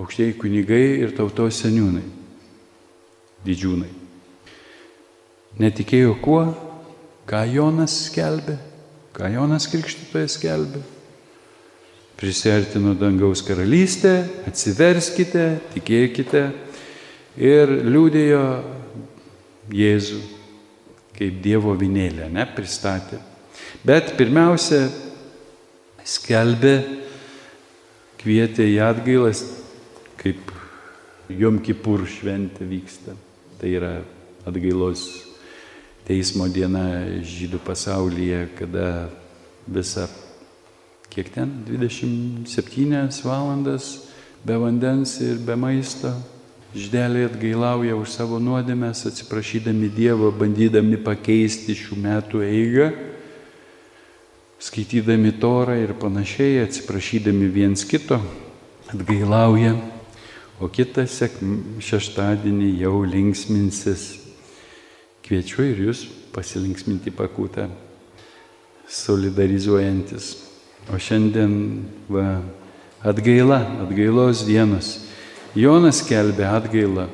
Aukštieji 0.00 0.34
kunigai 0.40 1.02
ir 1.04 1.12
tautos 1.14 1.60
seniūnai, 1.62 2.02
didžiūnai. 3.46 3.90
Netikėjo 5.62 6.16
kuo? 6.24 6.46
Ką 7.28 7.44
Jonas 7.52 7.94
skelbė? 8.08 8.56
Ką 9.14 9.28
Jonas 9.34 9.68
Krikštytojas 9.70 10.38
skelbė? 10.40 10.80
Prisartino 12.18 12.96
dangaus 12.98 13.42
karalystę, 13.44 14.22
atsiverskite, 14.48 15.46
tikėkite 15.74 16.46
ir 17.38 17.76
liūdėjo 17.86 18.44
Jėzų 19.72 20.20
kaip 21.22 21.38
Dievo 21.44 21.76
vinėlę, 21.78 22.26
ne, 22.32 22.46
pristatė. 22.56 23.20
Bet 23.86 24.14
pirmiausia, 24.18 24.88
skelbė 26.02 27.01
kvietė 28.22 28.68
į 28.70 28.78
atgailas, 28.86 29.42
kaip 30.20 30.52
Jom 31.32 31.58
Kipur 31.64 32.04
šventė 32.06 32.66
vyksta. 32.70 33.16
Tai 33.58 33.70
yra 33.70 33.92
atgailos 34.46 35.06
teismo 36.06 36.46
diena 36.50 37.02
žydų 37.26 37.58
pasaulyje, 37.66 38.44
kada 38.58 39.10
visa, 39.66 40.08
kiek 41.10 41.30
ten, 41.34 41.50
27 41.66 43.22
valandas 43.26 43.92
be 44.46 44.58
vandens 44.58 45.18
ir 45.22 45.42
be 45.42 45.58
maisto. 45.58 46.14
Ždeliai 46.72 47.26
atgailauja 47.28 47.98
už 47.98 48.14
savo 48.14 48.38
nuodėmės, 48.40 49.02
atsiprašydami 49.10 49.90
Dievo, 49.92 50.30
bandydami 50.32 50.96
pakeisti 51.04 51.76
šių 51.76 51.98
metų 52.00 52.46
eigą 52.46 52.86
skaitydami 54.62 55.32
torą 55.42 55.74
ir 55.82 55.90
panašiai, 55.98 56.62
atsiprašydami 56.62 57.48
viens 57.50 57.82
kito, 57.88 58.20
atgailauja, 58.92 59.74
o 60.62 60.68
kitą 60.70 61.02
šeštadienį 61.82 62.68
jau 62.84 63.00
linksminsis. 63.02 64.04
Kviečiu 65.22 65.64
ir 65.66 65.80
jūs 65.88 66.04
pasilinksminti 66.34 67.10
pakūtą, 67.14 67.66
solidarizuojantis. 68.86 70.32
O 70.90 70.98
šiandien 70.98 71.52
va, 72.10 72.42
atgaila, 73.06 73.60
atgailos 73.82 74.44
dienos. 74.46 74.92
Jonas 75.58 76.02
kelbė 76.06 76.46
atgailą, 76.50 77.08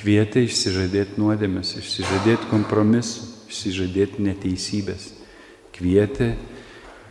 kvietė 0.00 0.46
išsižadėti 0.48 1.20
nuodėmės, 1.20 1.76
išsižadėti 1.80 2.48
kompromisų, 2.50 3.28
išsižadėti 3.52 4.24
neteisybės. 4.28 5.10
Kvietė 5.72 6.32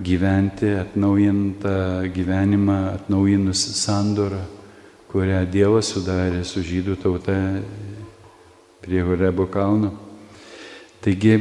gyventi 0.03 0.73
atnaujintą 0.81 2.09
gyvenimą, 2.13 2.77
atnaujinus 2.95 3.61
sandorą, 3.77 4.41
kurią 5.11 5.45
Dievas 5.51 5.91
sudarė 5.93 6.43
su 6.47 6.63
žydų 6.65 6.97
tauta 7.01 7.35
prie 8.81 9.03
Horebo 9.05 9.45
kalno. 9.51 9.91
Taigi 11.01 11.35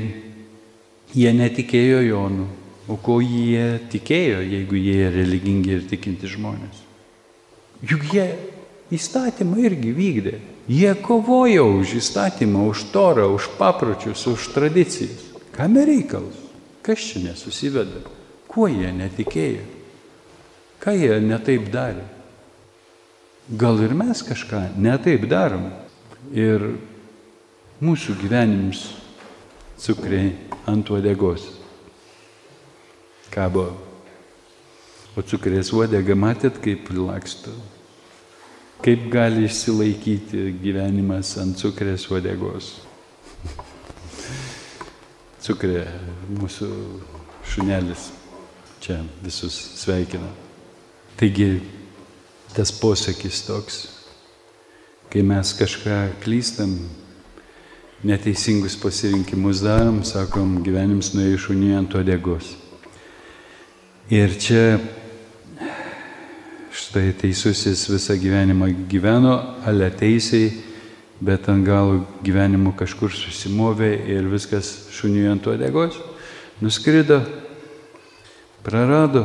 jie 1.14 1.32
netikėjo 1.36 2.02
Jonu, 2.08 2.46
o 2.90 2.96
ko 3.00 3.20
jie 3.22 3.80
tikėjo, 3.92 4.42
jeigu 4.42 4.78
jie 4.80 5.10
religingi 5.14 5.76
ir 5.78 5.88
tikinti 5.88 6.30
žmonės. 6.30 6.84
Juk 7.86 8.06
jie 8.12 8.26
įstatymą 8.92 9.60
irgi 9.64 9.92
vykdė. 9.96 10.38
Jie 10.70 10.92
kovojo 11.02 11.66
už 11.80 11.96
įstatymą, 11.98 12.68
už 12.70 12.90
torą, 12.94 13.30
už 13.34 13.48
papročius, 13.58 14.26
už 14.30 14.52
tradicijas. 14.54 15.30
Kam 15.56 15.74
reikalas? 15.74 16.36
Kas 16.82 17.02
čia 17.02 17.24
nesusiveda? 17.30 18.04
Kuo 18.50 18.66
jie 18.66 18.90
netikėjo? 18.90 19.62
Ką 20.82 20.94
jie 20.96 21.20
netaip 21.22 21.68
darė? 21.70 22.02
Gal 23.60 23.78
ir 23.84 23.94
mes 23.94 24.24
kažką 24.26 24.72
netaip 24.80 25.28
darom. 25.30 25.68
Ir 26.34 26.64
mūsų 27.82 28.16
gyvenims 28.20 28.82
cukriai 29.80 30.34
ant 30.70 30.90
uodegos 30.90 31.46
kabo. 33.30 33.68
O 35.14 35.22
cukrės 35.22 35.70
uodega 35.74 36.14
matėt, 36.18 36.58
kaip 36.62 36.90
laksto. 36.94 37.54
Kaip 38.82 39.06
gali 39.12 39.46
išsilaikyti 39.46 40.56
gyvenimas 40.62 41.36
ant 41.38 41.58
cukrės 41.60 42.06
uodegos. 42.10 42.78
Cukrė 45.44 45.84
mūsų 46.38 46.70
šunelis 47.50 48.10
čia 48.80 49.02
visus 49.22 49.56
sveikina. 49.80 50.28
Taigi 51.20 51.60
tas 52.54 52.72
posakis 52.72 53.42
toks, 53.46 53.80
kai 55.12 55.22
mes 55.26 55.52
kažką 55.58 55.98
klystam, 56.24 56.78
neteisingus 58.02 58.78
pasirinkimus 58.80 59.60
darom, 59.62 60.00
sakom, 60.04 60.62
gyvenims 60.64 61.12
nuėjo 61.12 61.44
šunį 61.46 61.74
ant 61.76 61.98
odegos. 62.00 62.54
Ir 64.10 64.32
čia 64.40 64.80
štai 66.74 67.12
teisusis 67.20 67.84
visą 67.92 68.16
gyvenimą 68.18 68.72
gyveno, 68.90 69.36
ale 69.68 69.90
teisiai 69.92 70.50
bet 71.20 71.48
ant 71.52 71.66
galo 71.66 72.00
gyvenimo 72.24 72.72
kažkur 72.76 73.12
susimovė 73.12 73.92
ir 74.08 74.28
viskas 74.32 74.88
šuniui 74.96 75.28
ant 75.28 75.46
uodegos, 75.46 75.98
nuskrido, 76.64 77.20
prarado. 78.64 79.24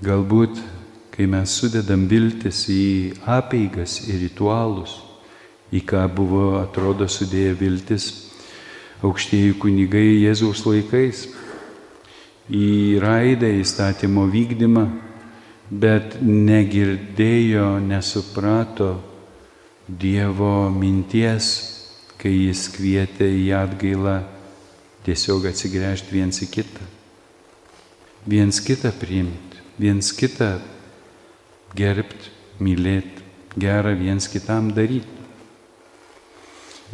Galbūt, 0.00 0.60
kai 1.12 1.26
mes 1.28 1.52
sudedam 1.52 2.06
viltis 2.08 2.64
į 2.72 3.12
apeigas 3.28 3.98
ir 4.08 4.22
ritualus, 4.24 4.96
į 5.72 5.82
ką 5.84 6.06
buvo, 6.14 6.46
atrodo, 6.62 7.08
sudėję 7.10 7.52
viltis 7.60 8.08
aukštieji 9.04 9.56
kunigai 9.60 10.22
Jėzaus 10.24 10.64
laikais, 10.66 11.26
į 12.50 12.98
raidą 13.00 13.50
įstatymo 13.60 14.24
vykdymą, 14.32 14.86
bet 15.70 16.18
negirdėjo, 16.24 17.78
nesuprato 17.84 18.96
Dievo 19.90 20.70
minties, 20.70 21.46
kai 22.20 22.30
jis 22.30 22.68
kvietė 22.74 23.26
į 23.40 23.48
atgailą 23.58 24.20
tiesiog 25.06 25.48
atsigręžti 25.50 26.14
viens 26.14 26.42
į 26.44 26.50
kitą. 26.52 26.90
Viens 28.30 28.60
kitą 28.62 28.92
priimti, 28.94 29.58
viens 29.80 30.12
kitą 30.14 30.60
gerbti, 31.74 32.28
mylėti, 32.62 33.24
gerą 33.58 33.96
viens 33.98 34.28
kitam 34.30 34.68
daryti. 34.76 35.16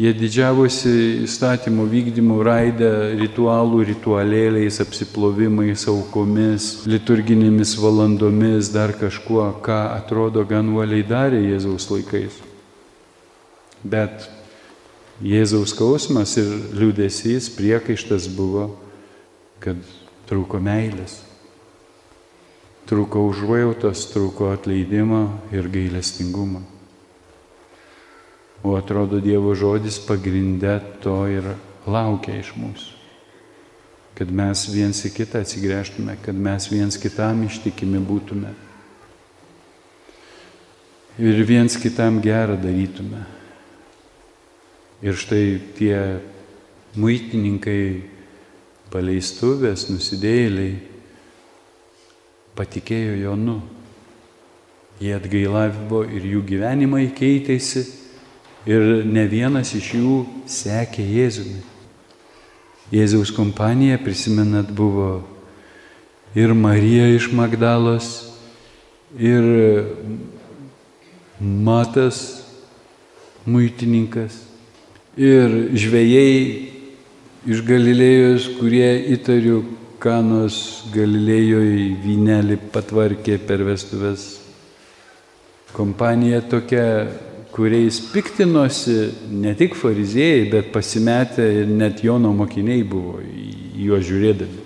Jie 0.00 0.14
didžiavosi 0.16 0.92
įstatymų 1.24 1.86
vykdymo 1.88 2.38
raidę 2.44 2.88
ritualų, 3.16 3.82
ritualėliais, 3.90 4.76
apsiplovimais, 4.84 5.86
aukomis, 5.88 6.70
liturginėmis 6.88 7.74
valandomis, 7.80 8.68
dar 8.72 8.92
kažkuo, 8.96 9.50
ką 9.64 9.78
atrodo 9.96 10.44
gan 10.48 10.68
uoliai 10.72 11.04
darė 11.04 11.42
Jėzaus 11.46 11.88
laikais. 11.92 12.40
Bet 13.84 14.28
Jėzaus 15.24 15.72
skausmas 15.72 16.36
ir 16.40 16.52
liūdėsys, 16.76 17.52
priekaištas 17.56 18.28
buvo, 18.36 18.70
kad 19.60 19.80
trūko 20.26 20.60
meilės, 20.62 21.20
trūko 22.86 23.26
užuojautos, 23.30 24.08
trūko 24.12 24.50
atleidimo 24.54 25.22
ir 25.54 25.68
gailestingumo. 25.70 26.62
O 28.66 28.74
atrodo 28.74 29.20
Dievo 29.22 29.54
žodis 29.54 29.98
pagrindę 30.02 30.80
to 31.02 31.20
ir 31.30 31.52
laukia 31.86 32.40
iš 32.40 32.54
mūsų. 32.58 32.94
Kad 34.16 34.30
mes 34.32 34.62
viens 34.72 35.02
į 35.04 35.12
kitą 35.12 35.42
atsigręžtume, 35.44 36.16
kad 36.24 36.34
mes 36.34 36.70
viens 36.72 36.96
kitam 36.98 37.44
ištikimi 37.46 38.00
būtume. 38.00 38.54
Ir 41.20 41.42
viens 41.48 41.76
kitam 41.80 42.18
gerą 42.24 42.56
darytume. 42.60 43.22
Ir 45.04 45.16
štai 45.20 45.60
tie 45.76 45.96
muitininkai, 46.96 48.15
paleistuvės, 48.92 49.88
nusidėjėliai 49.90 50.76
patikėjo 52.56 53.16
Jonu. 53.20 53.60
Jie 55.02 55.12
atgailavo 55.12 56.04
ir 56.08 56.24
jų 56.24 56.42
gyvenimai 56.48 57.10
keitėsi 57.16 57.84
ir 58.66 59.04
ne 59.04 59.26
vienas 59.28 59.74
iš 59.76 59.92
jų 59.98 60.18
sekė 60.48 61.04
Jėzumi. 61.04 61.60
Jėzaus 62.94 63.32
kompanija, 63.34 63.98
prisimenat, 63.98 64.70
buvo 64.70 65.24
ir 66.38 66.54
Marija 66.54 67.08
iš 67.16 67.28
Magdalos, 67.34 68.30
ir 69.18 69.42
Matas, 71.40 72.46
muitininkas, 73.44 74.38
ir 75.18 75.74
žvėjai 75.76 76.65
iš 77.46 77.62
Galilėjos, 77.62 78.48
kurie 78.58 78.88
įtariu, 79.14 79.60
kanos 80.02 80.84
Galilėjoje 80.90 81.92
vynelį 82.02 82.58
patvarkė 82.74 83.38
per 83.46 83.62
vestuvės. 83.66 84.24
Kompanija 85.76 86.40
tokia 86.42 87.06
kuriais 87.54 88.00
piktinosi 88.12 88.96
ne 89.30 89.54
tik 89.56 89.76
fariziejai, 89.78 90.48
bet 90.50 90.72
pasimetę 90.74 91.46
ir 91.62 91.70
net 91.70 92.02
Jono 92.04 92.32
mokiniai 92.36 92.82
buvo 92.84 93.20
juos 93.22 94.04
žiūrėdami. 94.08 94.64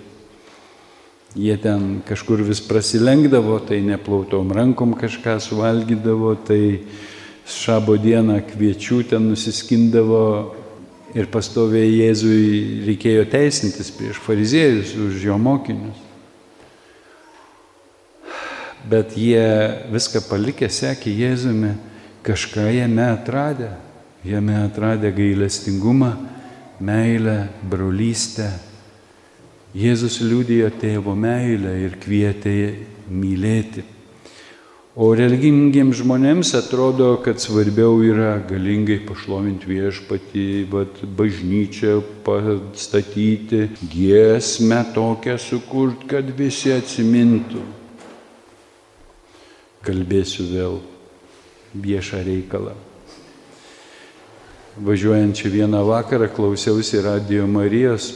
Jie 1.37 1.55
ten 1.63 2.01
kažkur 2.03 2.41
vis 2.43 2.59
prasilenkdavo, 2.65 3.59
tai 3.63 3.79
neplautom 3.85 4.51
rankom 4.51 4.97
kažką 4.99 5.37
suvalgydavo, 5.39 6.33
tai 6.49 6.81
šabo 7.47 7.95
dieną 8.01 8.41
kviečių 8.49 9.03
ten 9.13 9.29
nusiskindavo 9.29 10.25
ir 11.17 11.27
pastoviai 11.31 11.89
Jėzui 11.89 12.85
reikėjo 12.87 13.25
teisintis 13.31 13.91
prieš 13.95 14.19
fariziejus 14.23 14.95
už 14.95 15.27
jo 15.27 15.37
mokinius. 15.41 15.99
Bet 18.91 19.13
jie 19.19 19.45
viską 19.93 20.23
palikę 20.25 20.69
sekė 20.71 21.13
Jėzumi 21.13 21.75
kažką 22.25 22.65
jame 22.73 23.05
atradę, 23.11 23.69
jame 24.25 24.57
atradę 24.63 25.11
gailestingumą, 25.13 26.15
meilę, 26.81 27.47
brolystę. 27.63 28.49
Jėzus 29.77 30.19
liūdėjo 30.25 30.71
tėvo 30.81 31.13
meilę 31.15 31.77
ir 31.85 31.95
kvietė 32.01 32.55
mylėti. 33.07 33.85
O 34.91 35.13
religingiems 35.15 36.01
žmonėms 36.01 36.49
atrodo, 36.57 37.13
kad 37.23 37.39
svarbiau 37.39 38.01
yra 38.03 38.33
galingai 38.43 38.97
pašlovinti 39.07 39.69
viešpatį, 39.69 40.47
bažnyčią 41.15 41.93
pastatyti, 42.25 43.69
giesmę 43.87 44.81
tokią 44.91 45.37
sukurti, 45.39 46.11
kad 46.11 46.35
visi 46.35 46.75
atsimintų. 46.75 47.63
Kalbėsiu 49.87 50.51
vėl 50.51 50.79
viešą 51.71 52.19
reikalą. 52.27 52.75
Važiuojančią 54.75 55.55
vieną 55.55 55.85
vakarą 55.87 56.27
klausiausi 56.35 56.99
Radio 56.99 57.47
Marijos, 57.47 58.11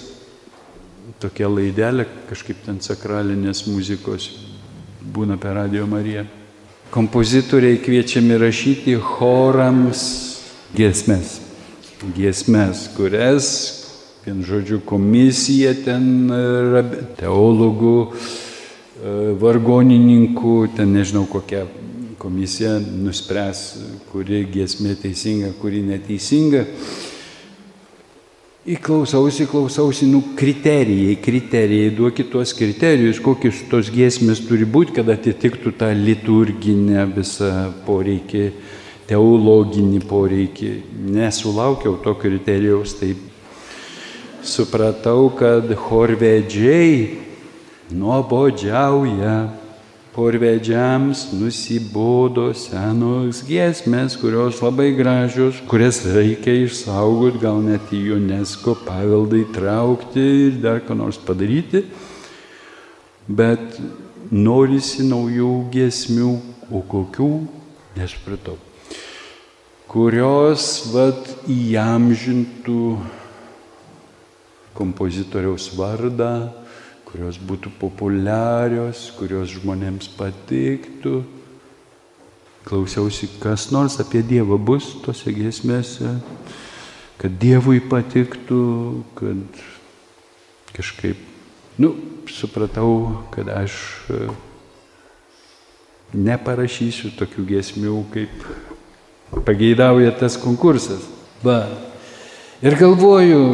tokia 1.23 1.47
laidelė, 1.47 2.03
kažkaip 2.27 2.67
ten 2.67 2.83
sakralinės 2.83 3.63
muzikos 3.71 4.33
būna 5.15 5.39
per 5.39 5.55
Radio 5.55 5.87
Mariją. 5.87 6.27
Kompozitoriai 6.89 7.77
kviečiami 7.81 8.37
rašyti 8.37 8.95
chorams 9.01 10.01
giesmes. 10.75 11.39
Giesmes, 12.15 12.89
kurias, 12.95 13.47
vien 14.25 14.43
žodžiu, 14.45 14.81
komisija 14.85 15.73
ten 15.85 16.29
teologų, 17.17 17.97
e, 18.05 19.15
vargonininkų, 19.41 20.55
ten 20.77 20.93
nežinau 20.93 21.25
kokia 21.31 21.65
komisija 22.21 22.77
nuspręs, 22.79 23.65
kuri 24.11 24.43
giesmė 24.49 24.95
teisinga, 25.01 25.51
kuri 25.61 25.83
neteisinga. 25.85 26.65
Įklausausi, 28.65 29.45
klausausi, 29.45 30.07
nu, 30.09 30.23
kriterijai, 30.33 31.19
kriterijai, 31.21 31.91
duokit 31.93 32.31
tuos 32.33 32.49
kriterijus, 32.57 33.19
kokius 33.21 33.59
tos 33.69 33.91
giesmės 33.93 34.39
turi 34.41 34.65
būti, 34.65 34.95
kad 34.95 35.11
atitiktų 35.13 35.75
tą 35.77 35.91
liturginę 35.93 37.03
visą 37.11 37.51
poreikį, 37.85 38.41
teologinį 39.05 40.01
poreikį. 40.09 40.71
Nesulaukiau 41.13 41.99
to 42.01 42.15
kriterijaus, 42.17 42.95
tai 42.97 43.11
supratau, 44.41 45.29
kad 45.37 45.69
chorvedžiai 45.85 47.19
nuobodžiauja 47.93 49.35
porvedžiams 50.15 51.25
nusibodo 51.35 52.47
senos 52.55 53.41
giesmės, 53.43 54.15
kurios 54.15 54.61
labai 54.63 54.93
gražios, 54.95 55.59
kurias 55.67 55.99
reikia 56.07 56.53
išsaugoti, 56.63 57.41
gal 57.41 57.59
net 57.59 57.91
į 57.91 58.15
UNESCO 58.15 58.77
paveldą 58.85 59.41
įtraukti 59.43 60.23
ir 60.45 60.61
dar 60.63 60.79
ką 60.87 60.95
nors 60.95 61.19
padaryti. 61.19 61.83
Bet 63.27 63.75
norisi 64.31 65.03
naujų 65.03 65.51
giesmių, 65.73 66.31
o 66.71 66.81
kokių, 66.87 67.29
nesupratau. 67.99 68.55
Kurios 69.91 70.85
vad 70.93 71.27
įamžintų 71.51 72.79
kompozitoriaus 74.75 75.73
vardą, 75.75 76.31
kurios 77.15 77.37
būtų 77.39 77.71
populiarios, 77.79 79.05
kurios 79.15 79.53
žmonėms 79.55 80.09
patiktų. 80.17 81.21
Klausiausi, 82.67 83.29
kas 83.39 83.69
nors 83.71 83.95
apie 84.03 84.19
Dievą 84.25 84.57
bus 84.59 84.89
tose 85.05 85.31
giesmėse, 85.31 86.17
kad 87.21 87.39
Dievui 87.39 87.79
patiktų, 87.79 88.59
kad 89.15 89.63
kažkaip, 90.75 91.23
nu, 91.79 91.93
supratau, 92.27 93.23
kad 93.31 93.47
aš 93.47 93.79
e, 94.11 94.21
neparašysiu 96.19 97.15
tokių 97.15 97.47
giesmių, 97.53 97.97
kaip 98.11 99.43
pageidauja 99.47 100.11
tas 100.19 100.35
konkursas. 100.41 101.07
Va. 101.45 101.61
Ir 102.59 102.75
galvoju, 102.75 103.45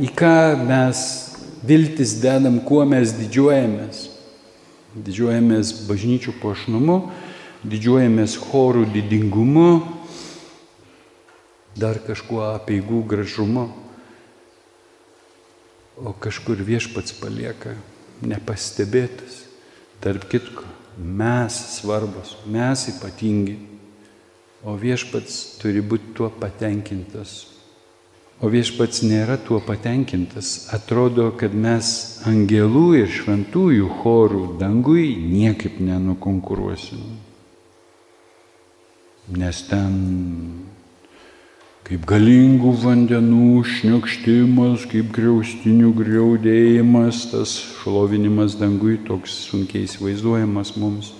į 0.00 0.08
ką 0.16 0.38
mes 0.64 1.29
viltis 1.66 2.16
dedam, 2.22 2.60
kuo 2.64 2.84
mes 2.88 3.12
didžiuojamės. 3.16 4.06
Didžiuojamės 4.90 5.72
bažnyčių 5.86 6.34
pošnumu, 6.42 6.96
didžiuojamės 7.62 8.34
chorų 8.40 8.88
didingumu, 8.90 9.82
dar 11.78 12.00
kažkuo 12.02 12.42
apieigų 12.56 13.04
gražumu, 13.06 13.68
o 16.00 16.14
kažkur 16.16 16.58
viešpats 16.64 17.14
palieka 17.20 17.76
nepastebėtas. 18.24 19.44
Tarp 20.00 20.24
kitko, 20.32 20.64
mes 20.96 21.54
svarbus, 21.76 22.34
mes 22.48 22.86
ypatingi, 22.88 23.58
o 24.64 24.74
viešpats 24.80 25.60
turi 25.60 25.84
būti 25.84 26.14
tuo 26.16 26.30
patenkintas. 26.32 27.49
O 28.40 28.48
viešpats 28.48 29.02
nėra 29.04 29.36
tuo 29.36 29.58
patenkintas. 29.60 30.70
Atrodo, 30.72 31.26
kad 31.36 31.52
mes 31.52 31.90
angelų 32.24 32.86
ir 33.02 33.10
šventųjų 33.12 33.90
chorų 34.00 34.44
dangui 34.62 35.10
niekaip 35.12 35.76
nenukonkuruosim. 35.84 37.02
Nes 39.36 39.60
ten 39.68 40.00
kaip 41.84 42.08
galingų 42.08 42.72
vandenų 42.80 43.60
šniokštimas, 43.76 44.88
kaip 44.88 45.12
griaustinių 45.12 45.92
greudėjimas, 46.00 47.26
tas 47.34 47.58
šlovinimas 47.82 48.56
dangui 48.56 48.96
toks 49.04 49.36
sunkiai 49.50 49.84
įsivaizduojamas 49.84 50.78
mums. 50.80 51.12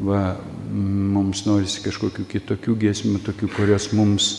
Va, 0.00 0.40
mums 0.74 1.46
norisi 1.46 1.84
kažkokių 1.86 2.26
kitokių 2.34 2.80
giesmių, 2.82 3.20
tokių, 3.30 3.54
kurios 3.54 3.92
mums 3.94 4.32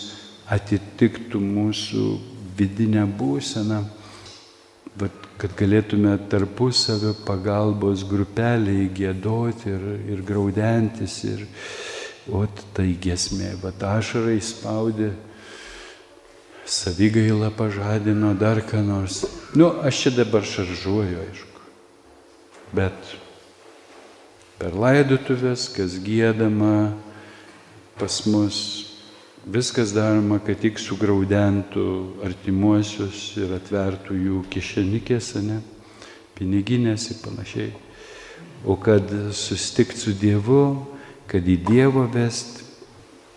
atitiktų 0.52 1.40
mūsų 1.42 2.06
vidinę 2.60 3.06
būseną, 3.18 3.82
kad 5.42 5.56
galėtume 5.58 6.14
tarpusavio 6.30 7.16
pagalbos 7.26 8.04
grupeliai 8.06 8.90
gėdoti 8.94 9.72
ir, 9.72 9.88
ir 10.14 10.22
graudentis. 10.28 11.24
Ir, 11.26 11.48
O 12.30 12.44
tai 12.76 12.92
gesmė, 13.02 13.56
va 13.64 13.72
ašarai 13.98 14.38
spaudė, 14.46 15.10
savigaila 16.70 17.50
pažadino 17.50 18.36
dar 18.38 18.62
ką 18.62 18.84
nors. 18.86 19.24
Nu, 19.58 19.72
aš 19.82 20.04
čia 20.06 20.12
dabar 20.22 20.46
šaržuoju, 20.46 21.18
aišku. 21.26 21.64
Bet 22.78 23.16
per 24.62 24.78
laidotuvės, 24.78 25.66
kas 25.74 25.98
gėdama 26.06 26.94
pas 27.98 28.22
mus, 28.30 28.62
viskas 29.46 29.94
daroma, 29.96 30.40
kad 30.44 30.60
tik 30.62 30.80
sugraudentų 30.80 31.86
artimuosius 32.26 33.32
ir 33.42 33.56
atvertų 33.58 34.18
jų 34.18 34.42
kišenikėse, 34.54 35.42
ne, 35.46 35.62
piniginės 36.38 37.10
ir 37.14 37.22
panašiai. 37.24 37.72
O 38.66 38.78
kad 38.78 39.10
sustikt 39.34 39.98
su 39.98 40.14
Dievu, 40.14 40.86
kad 41.30 41.48
į 41.48 41.58
Dievą 41.66 42.06
vest 42.14 42.62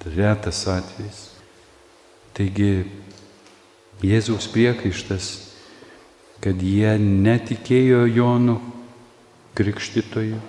retas 0.04 0.66
atvejs. 0.68 1.30
Taigi 2.36 2.84
Jėzaus 4.04 4.50
priekaištas, 4.52 5.28
kad 6.44 6.60
jie 6.60 6.96
netikėjo 7.00 8.02
Jonu 8.10 8.58
krikštytoju. 9.56 10.40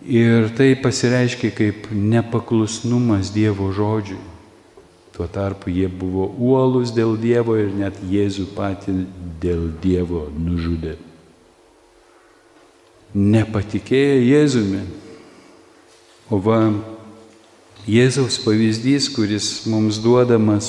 Ir 0.00 0.48
tai 0.56 0.72
pasireiškia 0.80 1.50
kaip 1.52 1.90
nepaklusnumas 1.92 3.32
Dievo 3.34 3.68
žodžiui. 3.76 4.20
Tuo 5.12 5.26
tarpu 5.28 5.68
jie 5.68 5.90
buvo 5.92 6.30
uolus 6.38 6.94
dėl 6.96 7.18
Dievo 7.20 7.58
ir 7.60 7.74
net 7.76 7.98
Jėzų 8.08 8.48
patį 8.56 8.96
dėl 9.42 9.68
Dievo 9.82 10.28
nužudė. 10.32 10.96
Nepatikėjo 13.10 14.18
Jėzumi, 14.22 14.80
O 16.30 16.38
va, 16.38 16.60
Jėzaus 17.90 18.36
pavyzdys, 18.44 19.08
kuris 19.10 19.64
mums 19.66 19.96
duodamas 19.98 20.68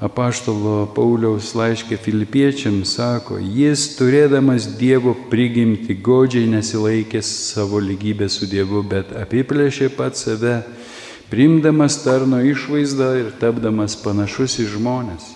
apaštalo 0.00 0.86
Pauliaus 0.96 1.52
laiškė 1.54 1.98
filipiečiams, 2.00 2.94
sako, 2.96 3.36
jis 3.38 3.84
turėdamas 3.98 4.66
Dievo 4.80 5.12
prigimti 5.30 5.94
godžiai 5.94 6.48
nesilaikė 6.48 7.20
savo 7.24 7.80
lygybę 7.84 8.30
su 8.32 8.48
Dievu, 8.48 8.80
bet 8.82 9.12
apiplėšė 9.12 9.90
pat 9.98 10.16
save, 10.16 10.62
primdamas 11.30 12.00
tarno 12.04 12.40
išvaizdą 12.40 13.10
ir 13.20 13.28
tapdamas 13.42 13.98
panašus 14.00 14.56
į 14.64 14.70
žmonės. 14.78 15.34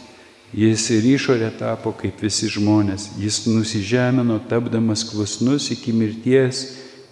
Jis 0.54 0.86
ir 0.94 1.06
išorė 1.16 1.50
tapo 1.58 1.90
kaip 1.98 2.20
visi 2.22 2.46
žmonės. 2.46 3.08
Jis 3.18 3.42
nusižemino, 3.50 4.38
tapdamas 4.48 5.02
klusnus 5.08 5.72
iki 5.74 5.92
mirties, 5.92 6.68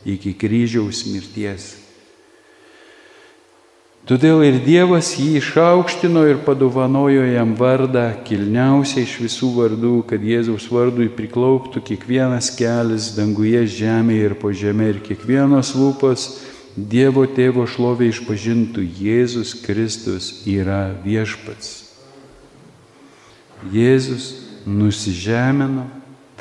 iki 0.07 0.33
kryžiaus 0.38 1.05
mirties. 1.11 1.82
Todėl 4.03 4.41
ir 4.43 4.57
Dievas 4.65 5.12
jį 5.15 5.37
išaukštino 5.38 6.25
ir 6.27 6.41
padovanojo 6.43 7.23
jam 7.23 7.53
vardą, 7.55 8.09
kilniausią 8.27 9.05
iš 9.05 9.12
visų 9.23 9.51
vardų, 9.61 9.93
kad 10.11 10.25
Jėzaus 10.27 10.67
vardui 10.75 11.07
priklauptų 11.07 11.85
kiekvienas 11.87 12.49
kelias 12.59 13.12
danguje, 13.15 13.62
žemėje 13.71 14.25
ir 14.27 14.35
po 14.43 14.51
žemė 14.51 14.91
ir 14.97 14.99
kiekvienos 15.07 15.77
lūpos 15.79 16.27
Dievo 16.75 17.29
tėvo 17.31 17.69
šlovė 17.69 18.11
išpažintų 18.11 18.83
Jėzus 18.99 19.55
Kristus 19.62 20.33
yra 20.51 20.97
viešpats. 21.05 21.93
Jėzus 23.71 24.33
nusižemino, 24.67 25.87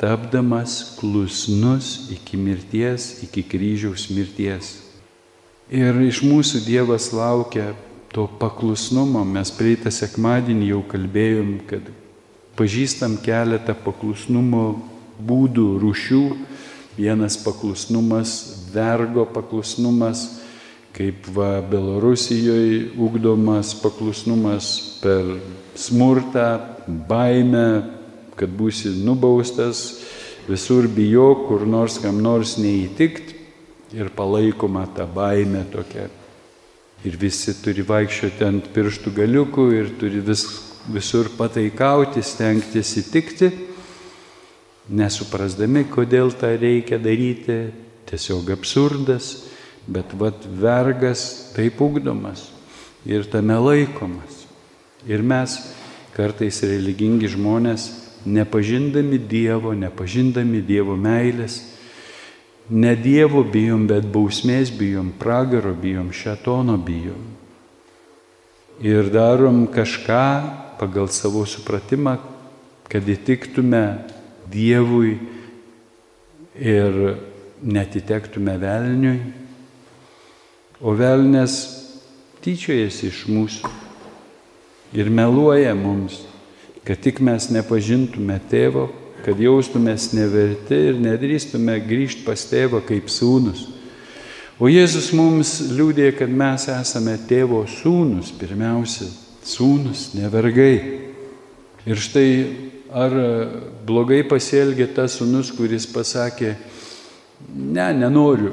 tapdamas 0.00 0.96
klusnus 0.98 2.08
iki 2.10 2.40
mirties, 2.40 3.20
iki 3.22 3.46
kryžiaus 3.46 4.10
mirties. 4.10 4.81
Ir 5.72 5.96
iš 6.04 6.18
mūsų 6.20 6.58
Dievas 6.66 7.06
laukia 7.16 7.70
to 8.12 8.26
paklusnumo. 8.36 9.22
Mes 9.24 9.48
prieitą 9.56 9.88
sekmadienį 9.88 10.66
jau 10.68 10.82
kalbėjom, 10.84 11.54
kad 11.64 11.86
pažįstam 12.58 13.14
keletą 13.24 13.72
paklusnumo 13.80 14.66
būdų, 15.16 15.64
rūšių. 15.80 16.20
Vienas 16.98 17.38
paklusnumas, 17.40 18.36
vergo 18.74 19.24
paklusnumas, 19.24 20.26
kaip 20.92 21.24
va 21.32 21.62
Belorusijoje 21.64 22.92
ugdomas 23.00 23.72
paklusnumas 23.80 24.74
per 25.00 25.38
smurtą, 25.72 26.50
baimę, 26.84 27.68
kad 28.36 28.52
būsi 28.52 28.92
nubaustas, 29.00 30.02
visur 30.52 30.84
bijok, 30.84 31.46
kur 31.48 31.64
nors 31.64 31.96
kam 32.02 32.20
nors 32.20 32.58
neįtikt, 32.60 33.38
ir 33.92 34.08
palaikoma 34.08 34.86
ta 34.94 35.06
baime 35.06 35.64
tokia. 35.72 36.08
Ir 37.04 37.16
visi 37.18 37.54
turi 37.62 37.82
vaikščioti 37.82 38.46
ant 38.46 38.68
pirštų 38.74 39.12
galiukų 39.16 39.64
ir 39.74 39.90
turi 39.98 40.22
vis, 40.22 40.44
visur 40.86 41.30
pataikauti, 41.34 42.22
stengtis 42.22 42.94
įtikti, 43.00 43.50
nesuprasdami, 44.92 45.84
kodėl 45.90 46.30
tą 46.38 46.52
reikia 46.58 47.00
daryti, 47.02 47.72
tiesiog 48.06 48.52
absurdas, 48.54 49.32
bet 49.86 50.14
vad 50.14 50.46
vergas 50.46 51.52
taip 51.56 51.80
ugdomas 51.82 52.52
ir 53.06 53.26
tame 53.26 53.58
laikomas. 53.58 54.46
Ir 55.10 55.24
mes 55.26 55.58
kartais 56.14 56.60
religingi 56.62 57.26
žmonės, 57.32 57.88
nepažindami 58.22 59.18
Dievo, 59.18 59.72
nepažindami 59.74 60.62
Dievo 60.62 60.94
meilės, 60.94 61.58
Ne 62.70 62.94
Dievo 62.96 63.42
bijom, 63.42 63.88
bet 63.90 64.06
bausmės 64.12 64.70
bijom, 64.78 65.10
pragaro 65.18 65.74
bijom, 65.74 66.12
šetono 66.14 66.76
bijom. 66.78 67.24
Ir 68.82 69.10
darom 69.10 69.66
kažką 69.70 70.78
pagal 70.78 71.10
savo 71.10 71.42
supratimą, 71.46 72.16
kad 72.88 73.06
įtiktume 73.08 73.82
Dievui 74.52 75.16
ir 76.58 76.96
netitektume 77.62 78.56
velniui. 78.60 79.20
O 80.82 80.94
velnės 80.98 81.54
tyčiojasi 82.42 83.08
iš 83.08 83.22
mūsų 83.30 83.70
ir 84.98 85.10
meluoja 85.14 85.76
mums, 85.78 86.20
kad 86.82 87.00
tik 87.00 87.22
mes 87.22 87.48
nepažintume 87.54 88.40
tėvo, 88.50 88.88
kad 89.24 89.38
jaustumės 89.40 90.10
neverti 90.16 90.78
ir 90.90 90.98
nedrįstume 91.02 91.78
grįžti 91.86 92.26
pas 92.26 92.42
tėvą 92.50 92.82
kaip 92.86 93.10
sūnus. 93.12 93.68
O 94.62 94.68
Jėzus 94.70 95.08
mums 95.16 95.56
liūdė, 95.74 96.12
kad 96.14 96.30
mes 96.30 96.68
esame 96.70 97.16
tėvo 97.28 97.64
sūnus, 97.66 98.30
pirmiausia, 98.38 99.08
sūnus, 99.42 100.12
nevergai. 100.14 100.76
Ir 101.82 101.98
štai 101.98 102.28
ar 102.94 103.16
blogai 103.86 104.20
pasielgė 104.28 104.86
tas 104.94 105.16
sūnus, 105.18 105.50
kuris 105.56 105.88
pasakė, 105.90 106.54
ne, 107.48 107.88
nenoriu. 108.04 108.52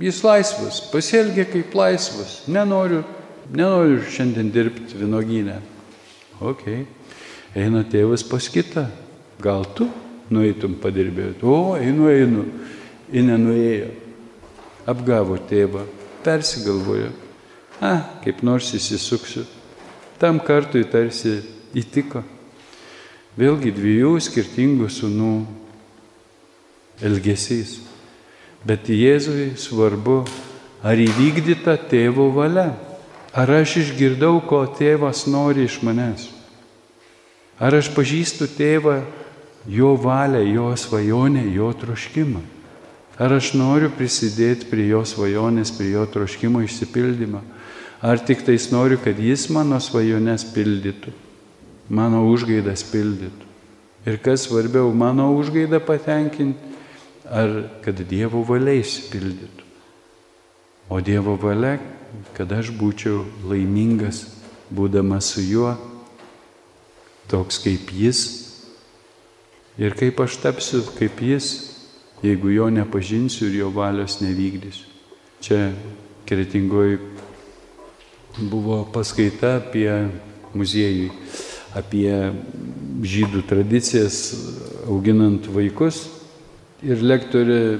Jis 0.00 0.22
laisvas, 0.24 0.80
pasielgė 0.90 1.44
kaip 1.52 1.76
laisvas, 1.76 2.40
nenoriu, 2.50 3.04
nenoriu 3.52 4.00
šiandien 4.10 4.48
dirbti 4.54 4.96
vinogynę. 4.98 5.60
Ok, 6.42 6.64
eina 7.54 7.84
tėvas 7.86 8.24
pas 8.26 8.48
kitą, 8.50 8.88
gal 9.42 9.64
tu 9.76 9.88
nueitum 10.30 10.76
padirbėti. 10.80 11.44
O, 11.46 11.74
einu, 11.78 12.08
einu. 12.10 12.46
Ir 13.14 13.26
nenuėjo. 13.26 13.90
Apgavo 14.88 15.36
tėvą, 15.48 15.84
persigalvojo. 16.24 17.10
A, 17.80 18.20
kaip 18.24 18.42
nors 18.44 18.70
įsisuksiu. 18.76 19.44
Tam 20.20 20.38
kartui 20.40 20.84
tarsi 20.88 21.38
įtiko. 21.76 22.22
Vėlgi 23.34 23.72
dviejų 23.74 24.14
skirtingų 24.22 24.88
sunų 24.92 25.34
elgesys. 27.02 27.80
Bet 28.64 28.88
Jėzui 28.88 29.54
svarbu, 29.60 30.22
ar 30.84 31.00
įvykdyta 31.00 31.76
tėvo 31.90 32.30
valia. 32.32 32.70
Ar 33.34 33.50
aš 33.50 33.80
išgirdau, 33.82 34.38
ko 34.46 34.62
tėvas 34.78 35.24
nori 35.26 35.66
iš 35.66 35.80
manęs. 35.82 36.28
Ar 37.58 37.74
aš 37.74 37.90
pažįstu 37.94 38.46
tėvą, 38.54 39.00
jo 39.66 39.94
valią, 39.96 40.42
jo 40.54 40.76
svajonę, 40.76 41.46
jo 41.54 41.72
troškimą. 41.72 42.42
Ar 43.18 43.36
aš 43.36 43.52
noriu 43.54 43.92
prisidėti 43.94 44.66
prie 44.66 44.88
jo 44.90 45.04
svajonės, 45.06 45.70
prie 45.76 45.92
jo 45.94 46.02
troškimo 46.10 46.64
išsipildymą. 46.66 47.44
Ar 48.04 48.20
tik 48.20 48.42
tais 48.44 48.68
noriu, 48.72 48.98
kad 49.00 49.18
jis 49.18 49.46
mano 49.54 49.78
svajones 49.80 50.44
pildytų, 50.52 51.14
mano 51.88 52.24
užgaidas 52.28 52.82
pildytų. 52.90 53.52
Ir 54.04 54.18
kas 54.20 54.44
svarbiau, 54.48 54.90
mano 54.92 55.30
užgaidą 55.38 55.80
patenkinti 55.80 56.74
ar 57.24 57.64
kad 57.84 58.00
Dievo 58.04 58.42
valia 58.44 58.76
išsipildytų. 58.82 59.64
O 60.92 61.00
Dievo 61.00 61.38
valia, 61.40 61.78
kad 62.36 62.52
aš 62.52 62.70
būčiau 62.76 63.24
laimingas, 63.48 64.26
būdamas 64.68 65.32
su 65.32 65.44
juo, 65.44 65.72
toks 67.30 67.62
kaip 67.64 67.88
jis. 67.94 68.43
Ir 69.78 69.96
kaip 69.98 70.20
aš 70.22 70.38
tapsiu 70.42 70.82
kaip 70.94 71.20
jis, 71.22 71.50
jeigu 72.22 72.52
jo 72.54 72.70
nepažinsiu 72.70 73.48
ir 73.50 73.60
jo 73.64 73.70
valios 73.74 74.20
nevykdysiu. 74.22 74.86
Čia 75.44 75.72
kretingoji 76.26 76.98
buvo 78.38 78.84
paskaita 78.94 79.58
apie 79.60 79.88
muziejui, 80.54 81.10
apie 81.74 82.10
žydų 83.04 83.42
tradicijas 83.50 84.20
auginant 84.86 85.46
vaikus 85.50 86.04
Ir 86.84 87.00
lektorė 87.00 87.78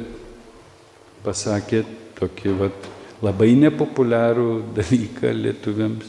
pasakė 1.26 1.82
tokį 2.16 2.52
vat, 2.56 2.86
labai 3.20 3.50
nepopuliarų 3.58 4.46
dalyką 4.78 5.32
lietuviams. 5.36 6.06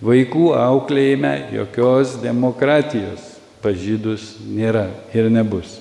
Vaikų 0.00 0.46
auklėjime 0.56 1.34
jokios 1.52 2.14
demokratijos 2.22 3.29
pažydus 3.62 4.36
nėra 4.44 4.88
ir 5.14 5.30
nebus. 5.32 5.78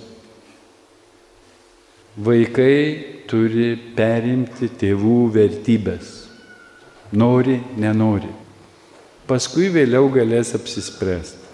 Vaikai 2.20 3.26
turi 3.30 3.74
perimti 3.96 4.68
tėvų 4.80 5.20
vertybės. 5.36 6.16
Nori, 7.16 7.60
nenori. 7.80 8.30
Paskui 9.30 9.70
vėliau 9.74 10.10
galės 10.14 10.56
apsispręsti 10.58 11.50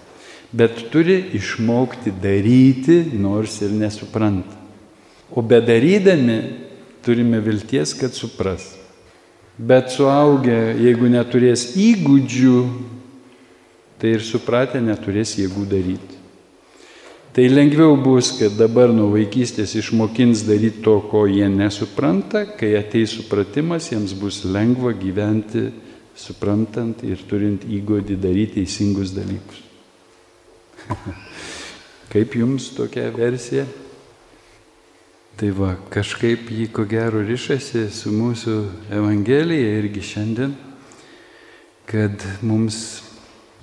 bet 0.52 0.90
turi 0.90 1.18
išmokti 1.36 2.12
daryti, 2.22 3.02
nors 3.12 3.60
ir 3.62 3.74
nesupranta. 3.76 4.56
O 5.30 5.42
bedarydami 5.42 6.38
turime 7.04 7.40
vilties, 7.44 7.94
kad 7.98 8.14
supras. 8.14 8.74
Bet 9.56 9.90
suaugę, 9.92 10.76
jeigu 10.80 11.08
neturės 11.10 11.70
įgūdžių, 11.80 12.58
tai 14.00 14.16
ir 14.18 14.24
supratę 14.24 14.82
neturės 14.84 15.34
jėgų 15.40 15.64
daryti. 15.70 16.15
Tai 17.36 17.48
lengviau 17.52 17.98
bus, 18.00 18.30
kad 18.38 18.54
dabar 18.56 18.88
nuo 18.96 19.10
vaikystės 19.12 19.74
išmokins 19.76 20.46
daryti 20.48 20.80
to, 20.80 20.94
ko 21.04 21.26
jie 21.28 21.44
nesupranta, 21.52 22.46
kai 22.56 22.70
ateis 22.78 23.12
supratimas, 23.12 23.90
jiems 23.90 24.14
bus 24.16 24.38
lengva 24.48 24.94
gyventi 24.96 25.66
suprantant 26.16 27.02
ir 27.04 27.20
turint 27.28 27.66
įgodį 27.68 28.16
daryti 28.22 28.62
teisingus 28.62 29.12
dalykus. 29.12 29.60
Kaip 32.14 32.38
jums 32.40 32.70
tokia 32.72 33.10
versija? 33.12 33.66
Tai 35.36 35.50
va, 35.58 35.74
kažkaip 35.92 36.48
jį 36.48 36.70
ko 36.72 36.86
gero 36.88 37.20
ryšasi 37.20 37.90
su 37.92 38.16
mūsų 38.16 38.54
Evangelija 38.96 39.76
irgi 39.82 40.06
šiandien, 40.14 40.56
kad 41.84 42.24
mums 42.40 43.05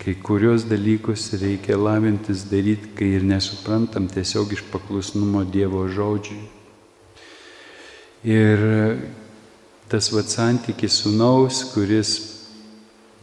kai 0.04 0.16
kurios 0.20 0.66
dalykus 0.68 1.30
reikia 1.40 1.78
lavintis 1.80 2.44
daryti, 2.50 2.92
kai 2.98 3.14
ir 3.18 3.24
nesuprantam 3.24 4.10
tiesiog 4.12 4.52
iš 4.52 4.66
paklusnumo 4.72 5.46
Dievo 5.48 5.86
žodžiui. 5.88 6.44
Ir 8.24 8.64
tas 9.88 10.12
vad 10.12 10.28
santykis 10.32 11.00
su 11.04 11.12
naus, 11.16 11.64
kuris 11.72 12.12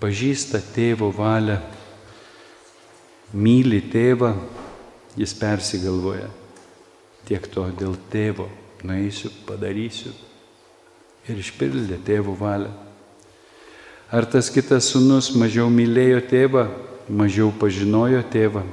pažįsta 0.01 0.61
tėvo 0.75 1.11
valią 1.13 1.61
myli 3.33 3.81
tėvą, 3.93 4.35
jis 5.21 5.35
persigalvoja. 5.39 6.29
Tiek 7.29 7.47
to 7.53 7.67
dėl 7.79 7.97
tėvo 8.11 8.49
nueisiu, 8.87 9.31
padarysiu. 9.47 10.13
Ir 11.29 11.39
išpildė 11.43 12.01
tėvo 12.07 12.35
valią. 12.39 12.73
Ar 14.11 14.27
tas 14.27 14.49
kitas 14.51 14.89
sunus 14.91 15.29
mažiau 15.39 15.69
mylėjo 15.71 16.19
tėvą, 16.27 16.65
mažiau 17.07 17.53
pažinojo 17.55 18.25
tėvą, 18.33 18.65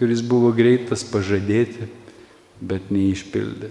kuris 0.00 0.22
buvo 0.24 0.48
greitas 0.56 1.02
pažadėti, 1.04 1.90
bet 2.64 2.88
neišpildė. 2.88 3.68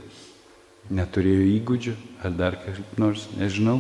Neturėjo 0.94 1.50
įgūdžių 1.56 1.96
ar 2.22 2.38
dar 2.38 2.60
kažkaip 2.62 3.02
nors, 3.02 3.26
nežinau. 3.34 3.80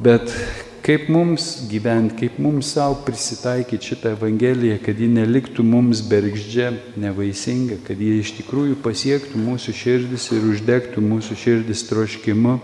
Bet 0.00 0.32
kaip 0.80 1.10
mums 1.12 1.66
gyventi, 1.68 2.16
kaip 2.24 2.40
mums 2.40 2.72
savo 2.72 3.02
prisitaikyti 3.04 3.92
šitą 3.92 4.16
Evangeliją, 4.16 4.80
kad 4.80 4.96
ji 4.96 5.12
neliktų 5.20 5.68
mums 5.68 6.00
bergždžia, 6.00 6.72
nevaisinga, 6.96 7.82
kad 7.84 8.00
ji 8.00 8.22
iš 8.24 8.38
tikrųjų 8.40 8.80
pasiektų 8.80 9.36
mūsų 9.36 9.76
širdis 9.84 10.30
ir 10.32 10.48
uždegtų 10.48 11.04
mūsų 11.04 11.42
širdis 11.44 11.84
troškimu 11.92 12.56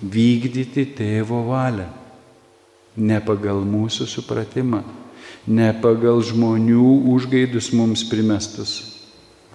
vykdyti 0.00 0.88
tėvo 0.96 1.44
valią. 1.52 1.92
Ne 2.96 3.20
pagal 3.24 3.62
mūsų 3.64 4.08
supratimą, 4.10 4.82
ne 5.48 5.70
pagal 5.80 6.20
žmonių 6.28 6.90
užgaidus 7.14 7.70
mums 7.72 8.04
primestus 8.10 8.76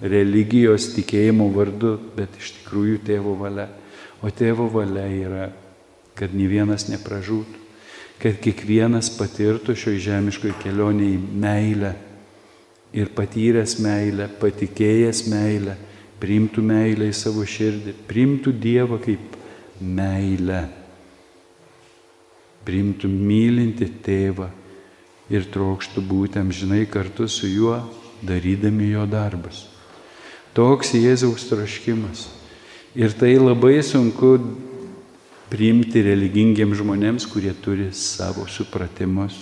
religijos 0.02 0.91
tikėjimo 0.95 1.52
vardu, 1.54 1.95
bet 2.17 2.34
iš 2.41 2.56
tikrųjų 2.60 3.00
tėvo 3.06 3.38
valia. 3.38 3.69
O 4.26 4.30
tėvo 4.34 4.65
valia 4.73 5.06
yra 5.13 5.47
kad 6.17 6.34
ne 6.34 6.47
vienas 6.50 6.88
nepražūtų, 6.89 7.65
kad 8.21 8.39
kiekvienas 8.41 9.12
patirtų 9.13 9.76
šioje 9.78 10.02
žemiškoje 10.08 10.56
kelionėje 10.63 11.19
meilę 11.38 11.93
ir 12.97 13.12
patyręs 13.13 13.78
meilę, 13.84 14.30
patikėjęs 14.41 15.28
meilę, 15.30 15.76
priimtų 16.21 16.63
meilę 16.65 17.12
į 17.12 17.17
savo 17.17 17.45
širdį, 17.45 17.93
priimtų 18.10 18.56
Dievą 18.58 18.97
kaip 19.04 19.38
meilę, 19.82 20.63
priimtų 22.67 23.10
mylinti 23.10 23.88
tėvą 24.03 24.51
ir 25.32 25.47
trokštų 25.51 26.03
būti 26.03 26.41
amžinai 26.41 26.86
kartu 26.91 27.27
su 27.32 27.47
juo, 27.49 27.80
darydami 28.23 28.91
jo 28.91 29.06
darbus. 29.10 29.65
Toks 30.58 30.95
Jėzaus 30.97 31.47
troškimas. 31.49 32.27
Ir 32.97 33.13
tai 33.13 33.36
labai 33.38 33.77
sunku 33.86 34.31
priimti 35.52 36.02
religingiems 36.02 36.79
žmonėms, 36.81 37.27
kurie 37.29 37.54
turi 37.54 37.92
savo 37.94 38.48
supratimus, 38.50 39.37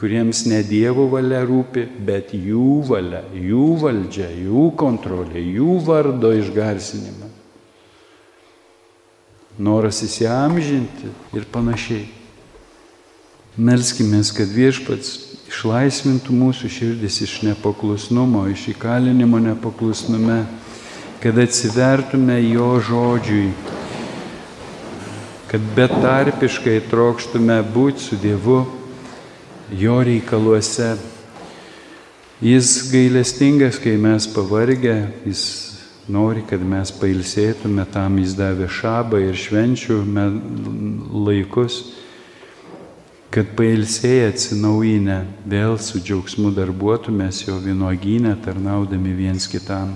kuriems 0.00 0.42
ne 0.50 0.62
Dievo 0.66 1.06
valia 1.12 1.44
rūpi, 1.46 1.86
bet 2.04 2.34
jų 2.34 2.80
valia, 2.88 3.22
jų 3.36 3.66
valdžia, 3.84 4.32
jų 4.34 4.70
kontrolė, 4.80 5.40
jų 5.40 5.78
vardo 5.86 6.32
išgarsinimas. 6.40 7.39
Noras 9.58 10.02
įsiamžinti 10.06 11.10
ir 11.36 11.48
panašiai. 11.52 12.06
Melskime, 13.56 14.22
kad 14.36 14.48
viešpats 14.54 15.16
išlaisvintų 15.50 16.36
mūsų 16.36 16.70
širdis 16.70 17.18
iš 17.26 17.40
nepaklusnumo, 17.48 18.46
iš 18.48 18.70
įkalinimo 18.76 19.40
nepaklusnume, 19.42 20.44
kad 21.20 21.38
atsivertume 21.42 22.38
jo 22.46 22.72
žodžiui 22.86 23.50
kad 25.50 25.62
betarpiškai 25.74 26.76
trokštume 26.86 27.56
būti 27.74 28.04
su 28.04 28.16
Dievu 28.22 28.60
jo 29.74 29.96
reikaluose. 30.06 30.92
Jis 32.40 32.68
gailestingas, 32.92 33.80
kai 33.82 33.96
mes 33.98 34.28
pavargę, 34.30 35.10
jis 35.26 35.69
nori, 36.10 36.42
kad 36.46 36.62
mes 36.62 36.92
pailsėtume, 36.98 37.86
tam 37.94 38.18
jis 38.18 38.34
davė 38.38 38.68
šabą 38.68 39.22
ir 39.28 39.38
švenčių 39.38 40.02
laikus. 41.30 41.82
kad 43.30 43.46
pailsėję 43.54 44.24
atsinaujinę 44.32 45.20
vėl 45.46 45.76
su 45.78 46.00
džiaugsmu 46.02 46.50
darbuotumės 46.50 47.44
jo 47.46 47.60
vynuogynę 47.62 48.34
tarnaudami 48.42 49.12
viens 49.14 49.46
kitam. 49.46 49.92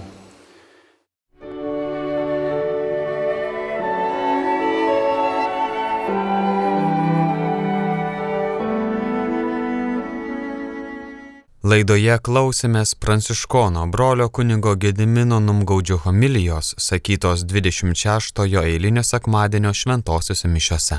Laidoje 11.64 12.12
klausėmės 12.20 12.90
pranciškono 13.00 13.86
brolio 13.88 14.26
kunigo 14.28 14.74
Gedimino 14.76 15.38
Numgaudžio 15.40 15.96
homilijos, 16.02 16.74
sakytos 16.76 17.46
26-ojo 17.48 18.66
eilinio 18.68 19.02
sekmadienio 19.02 19.72
šventosiuose 19.72 20.48
mišiose. 20.48 20.98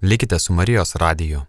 Likite 0.00 0.38
su 0.38 0.56
Marijos 0.56 0.94
radiju. 0.96 1.42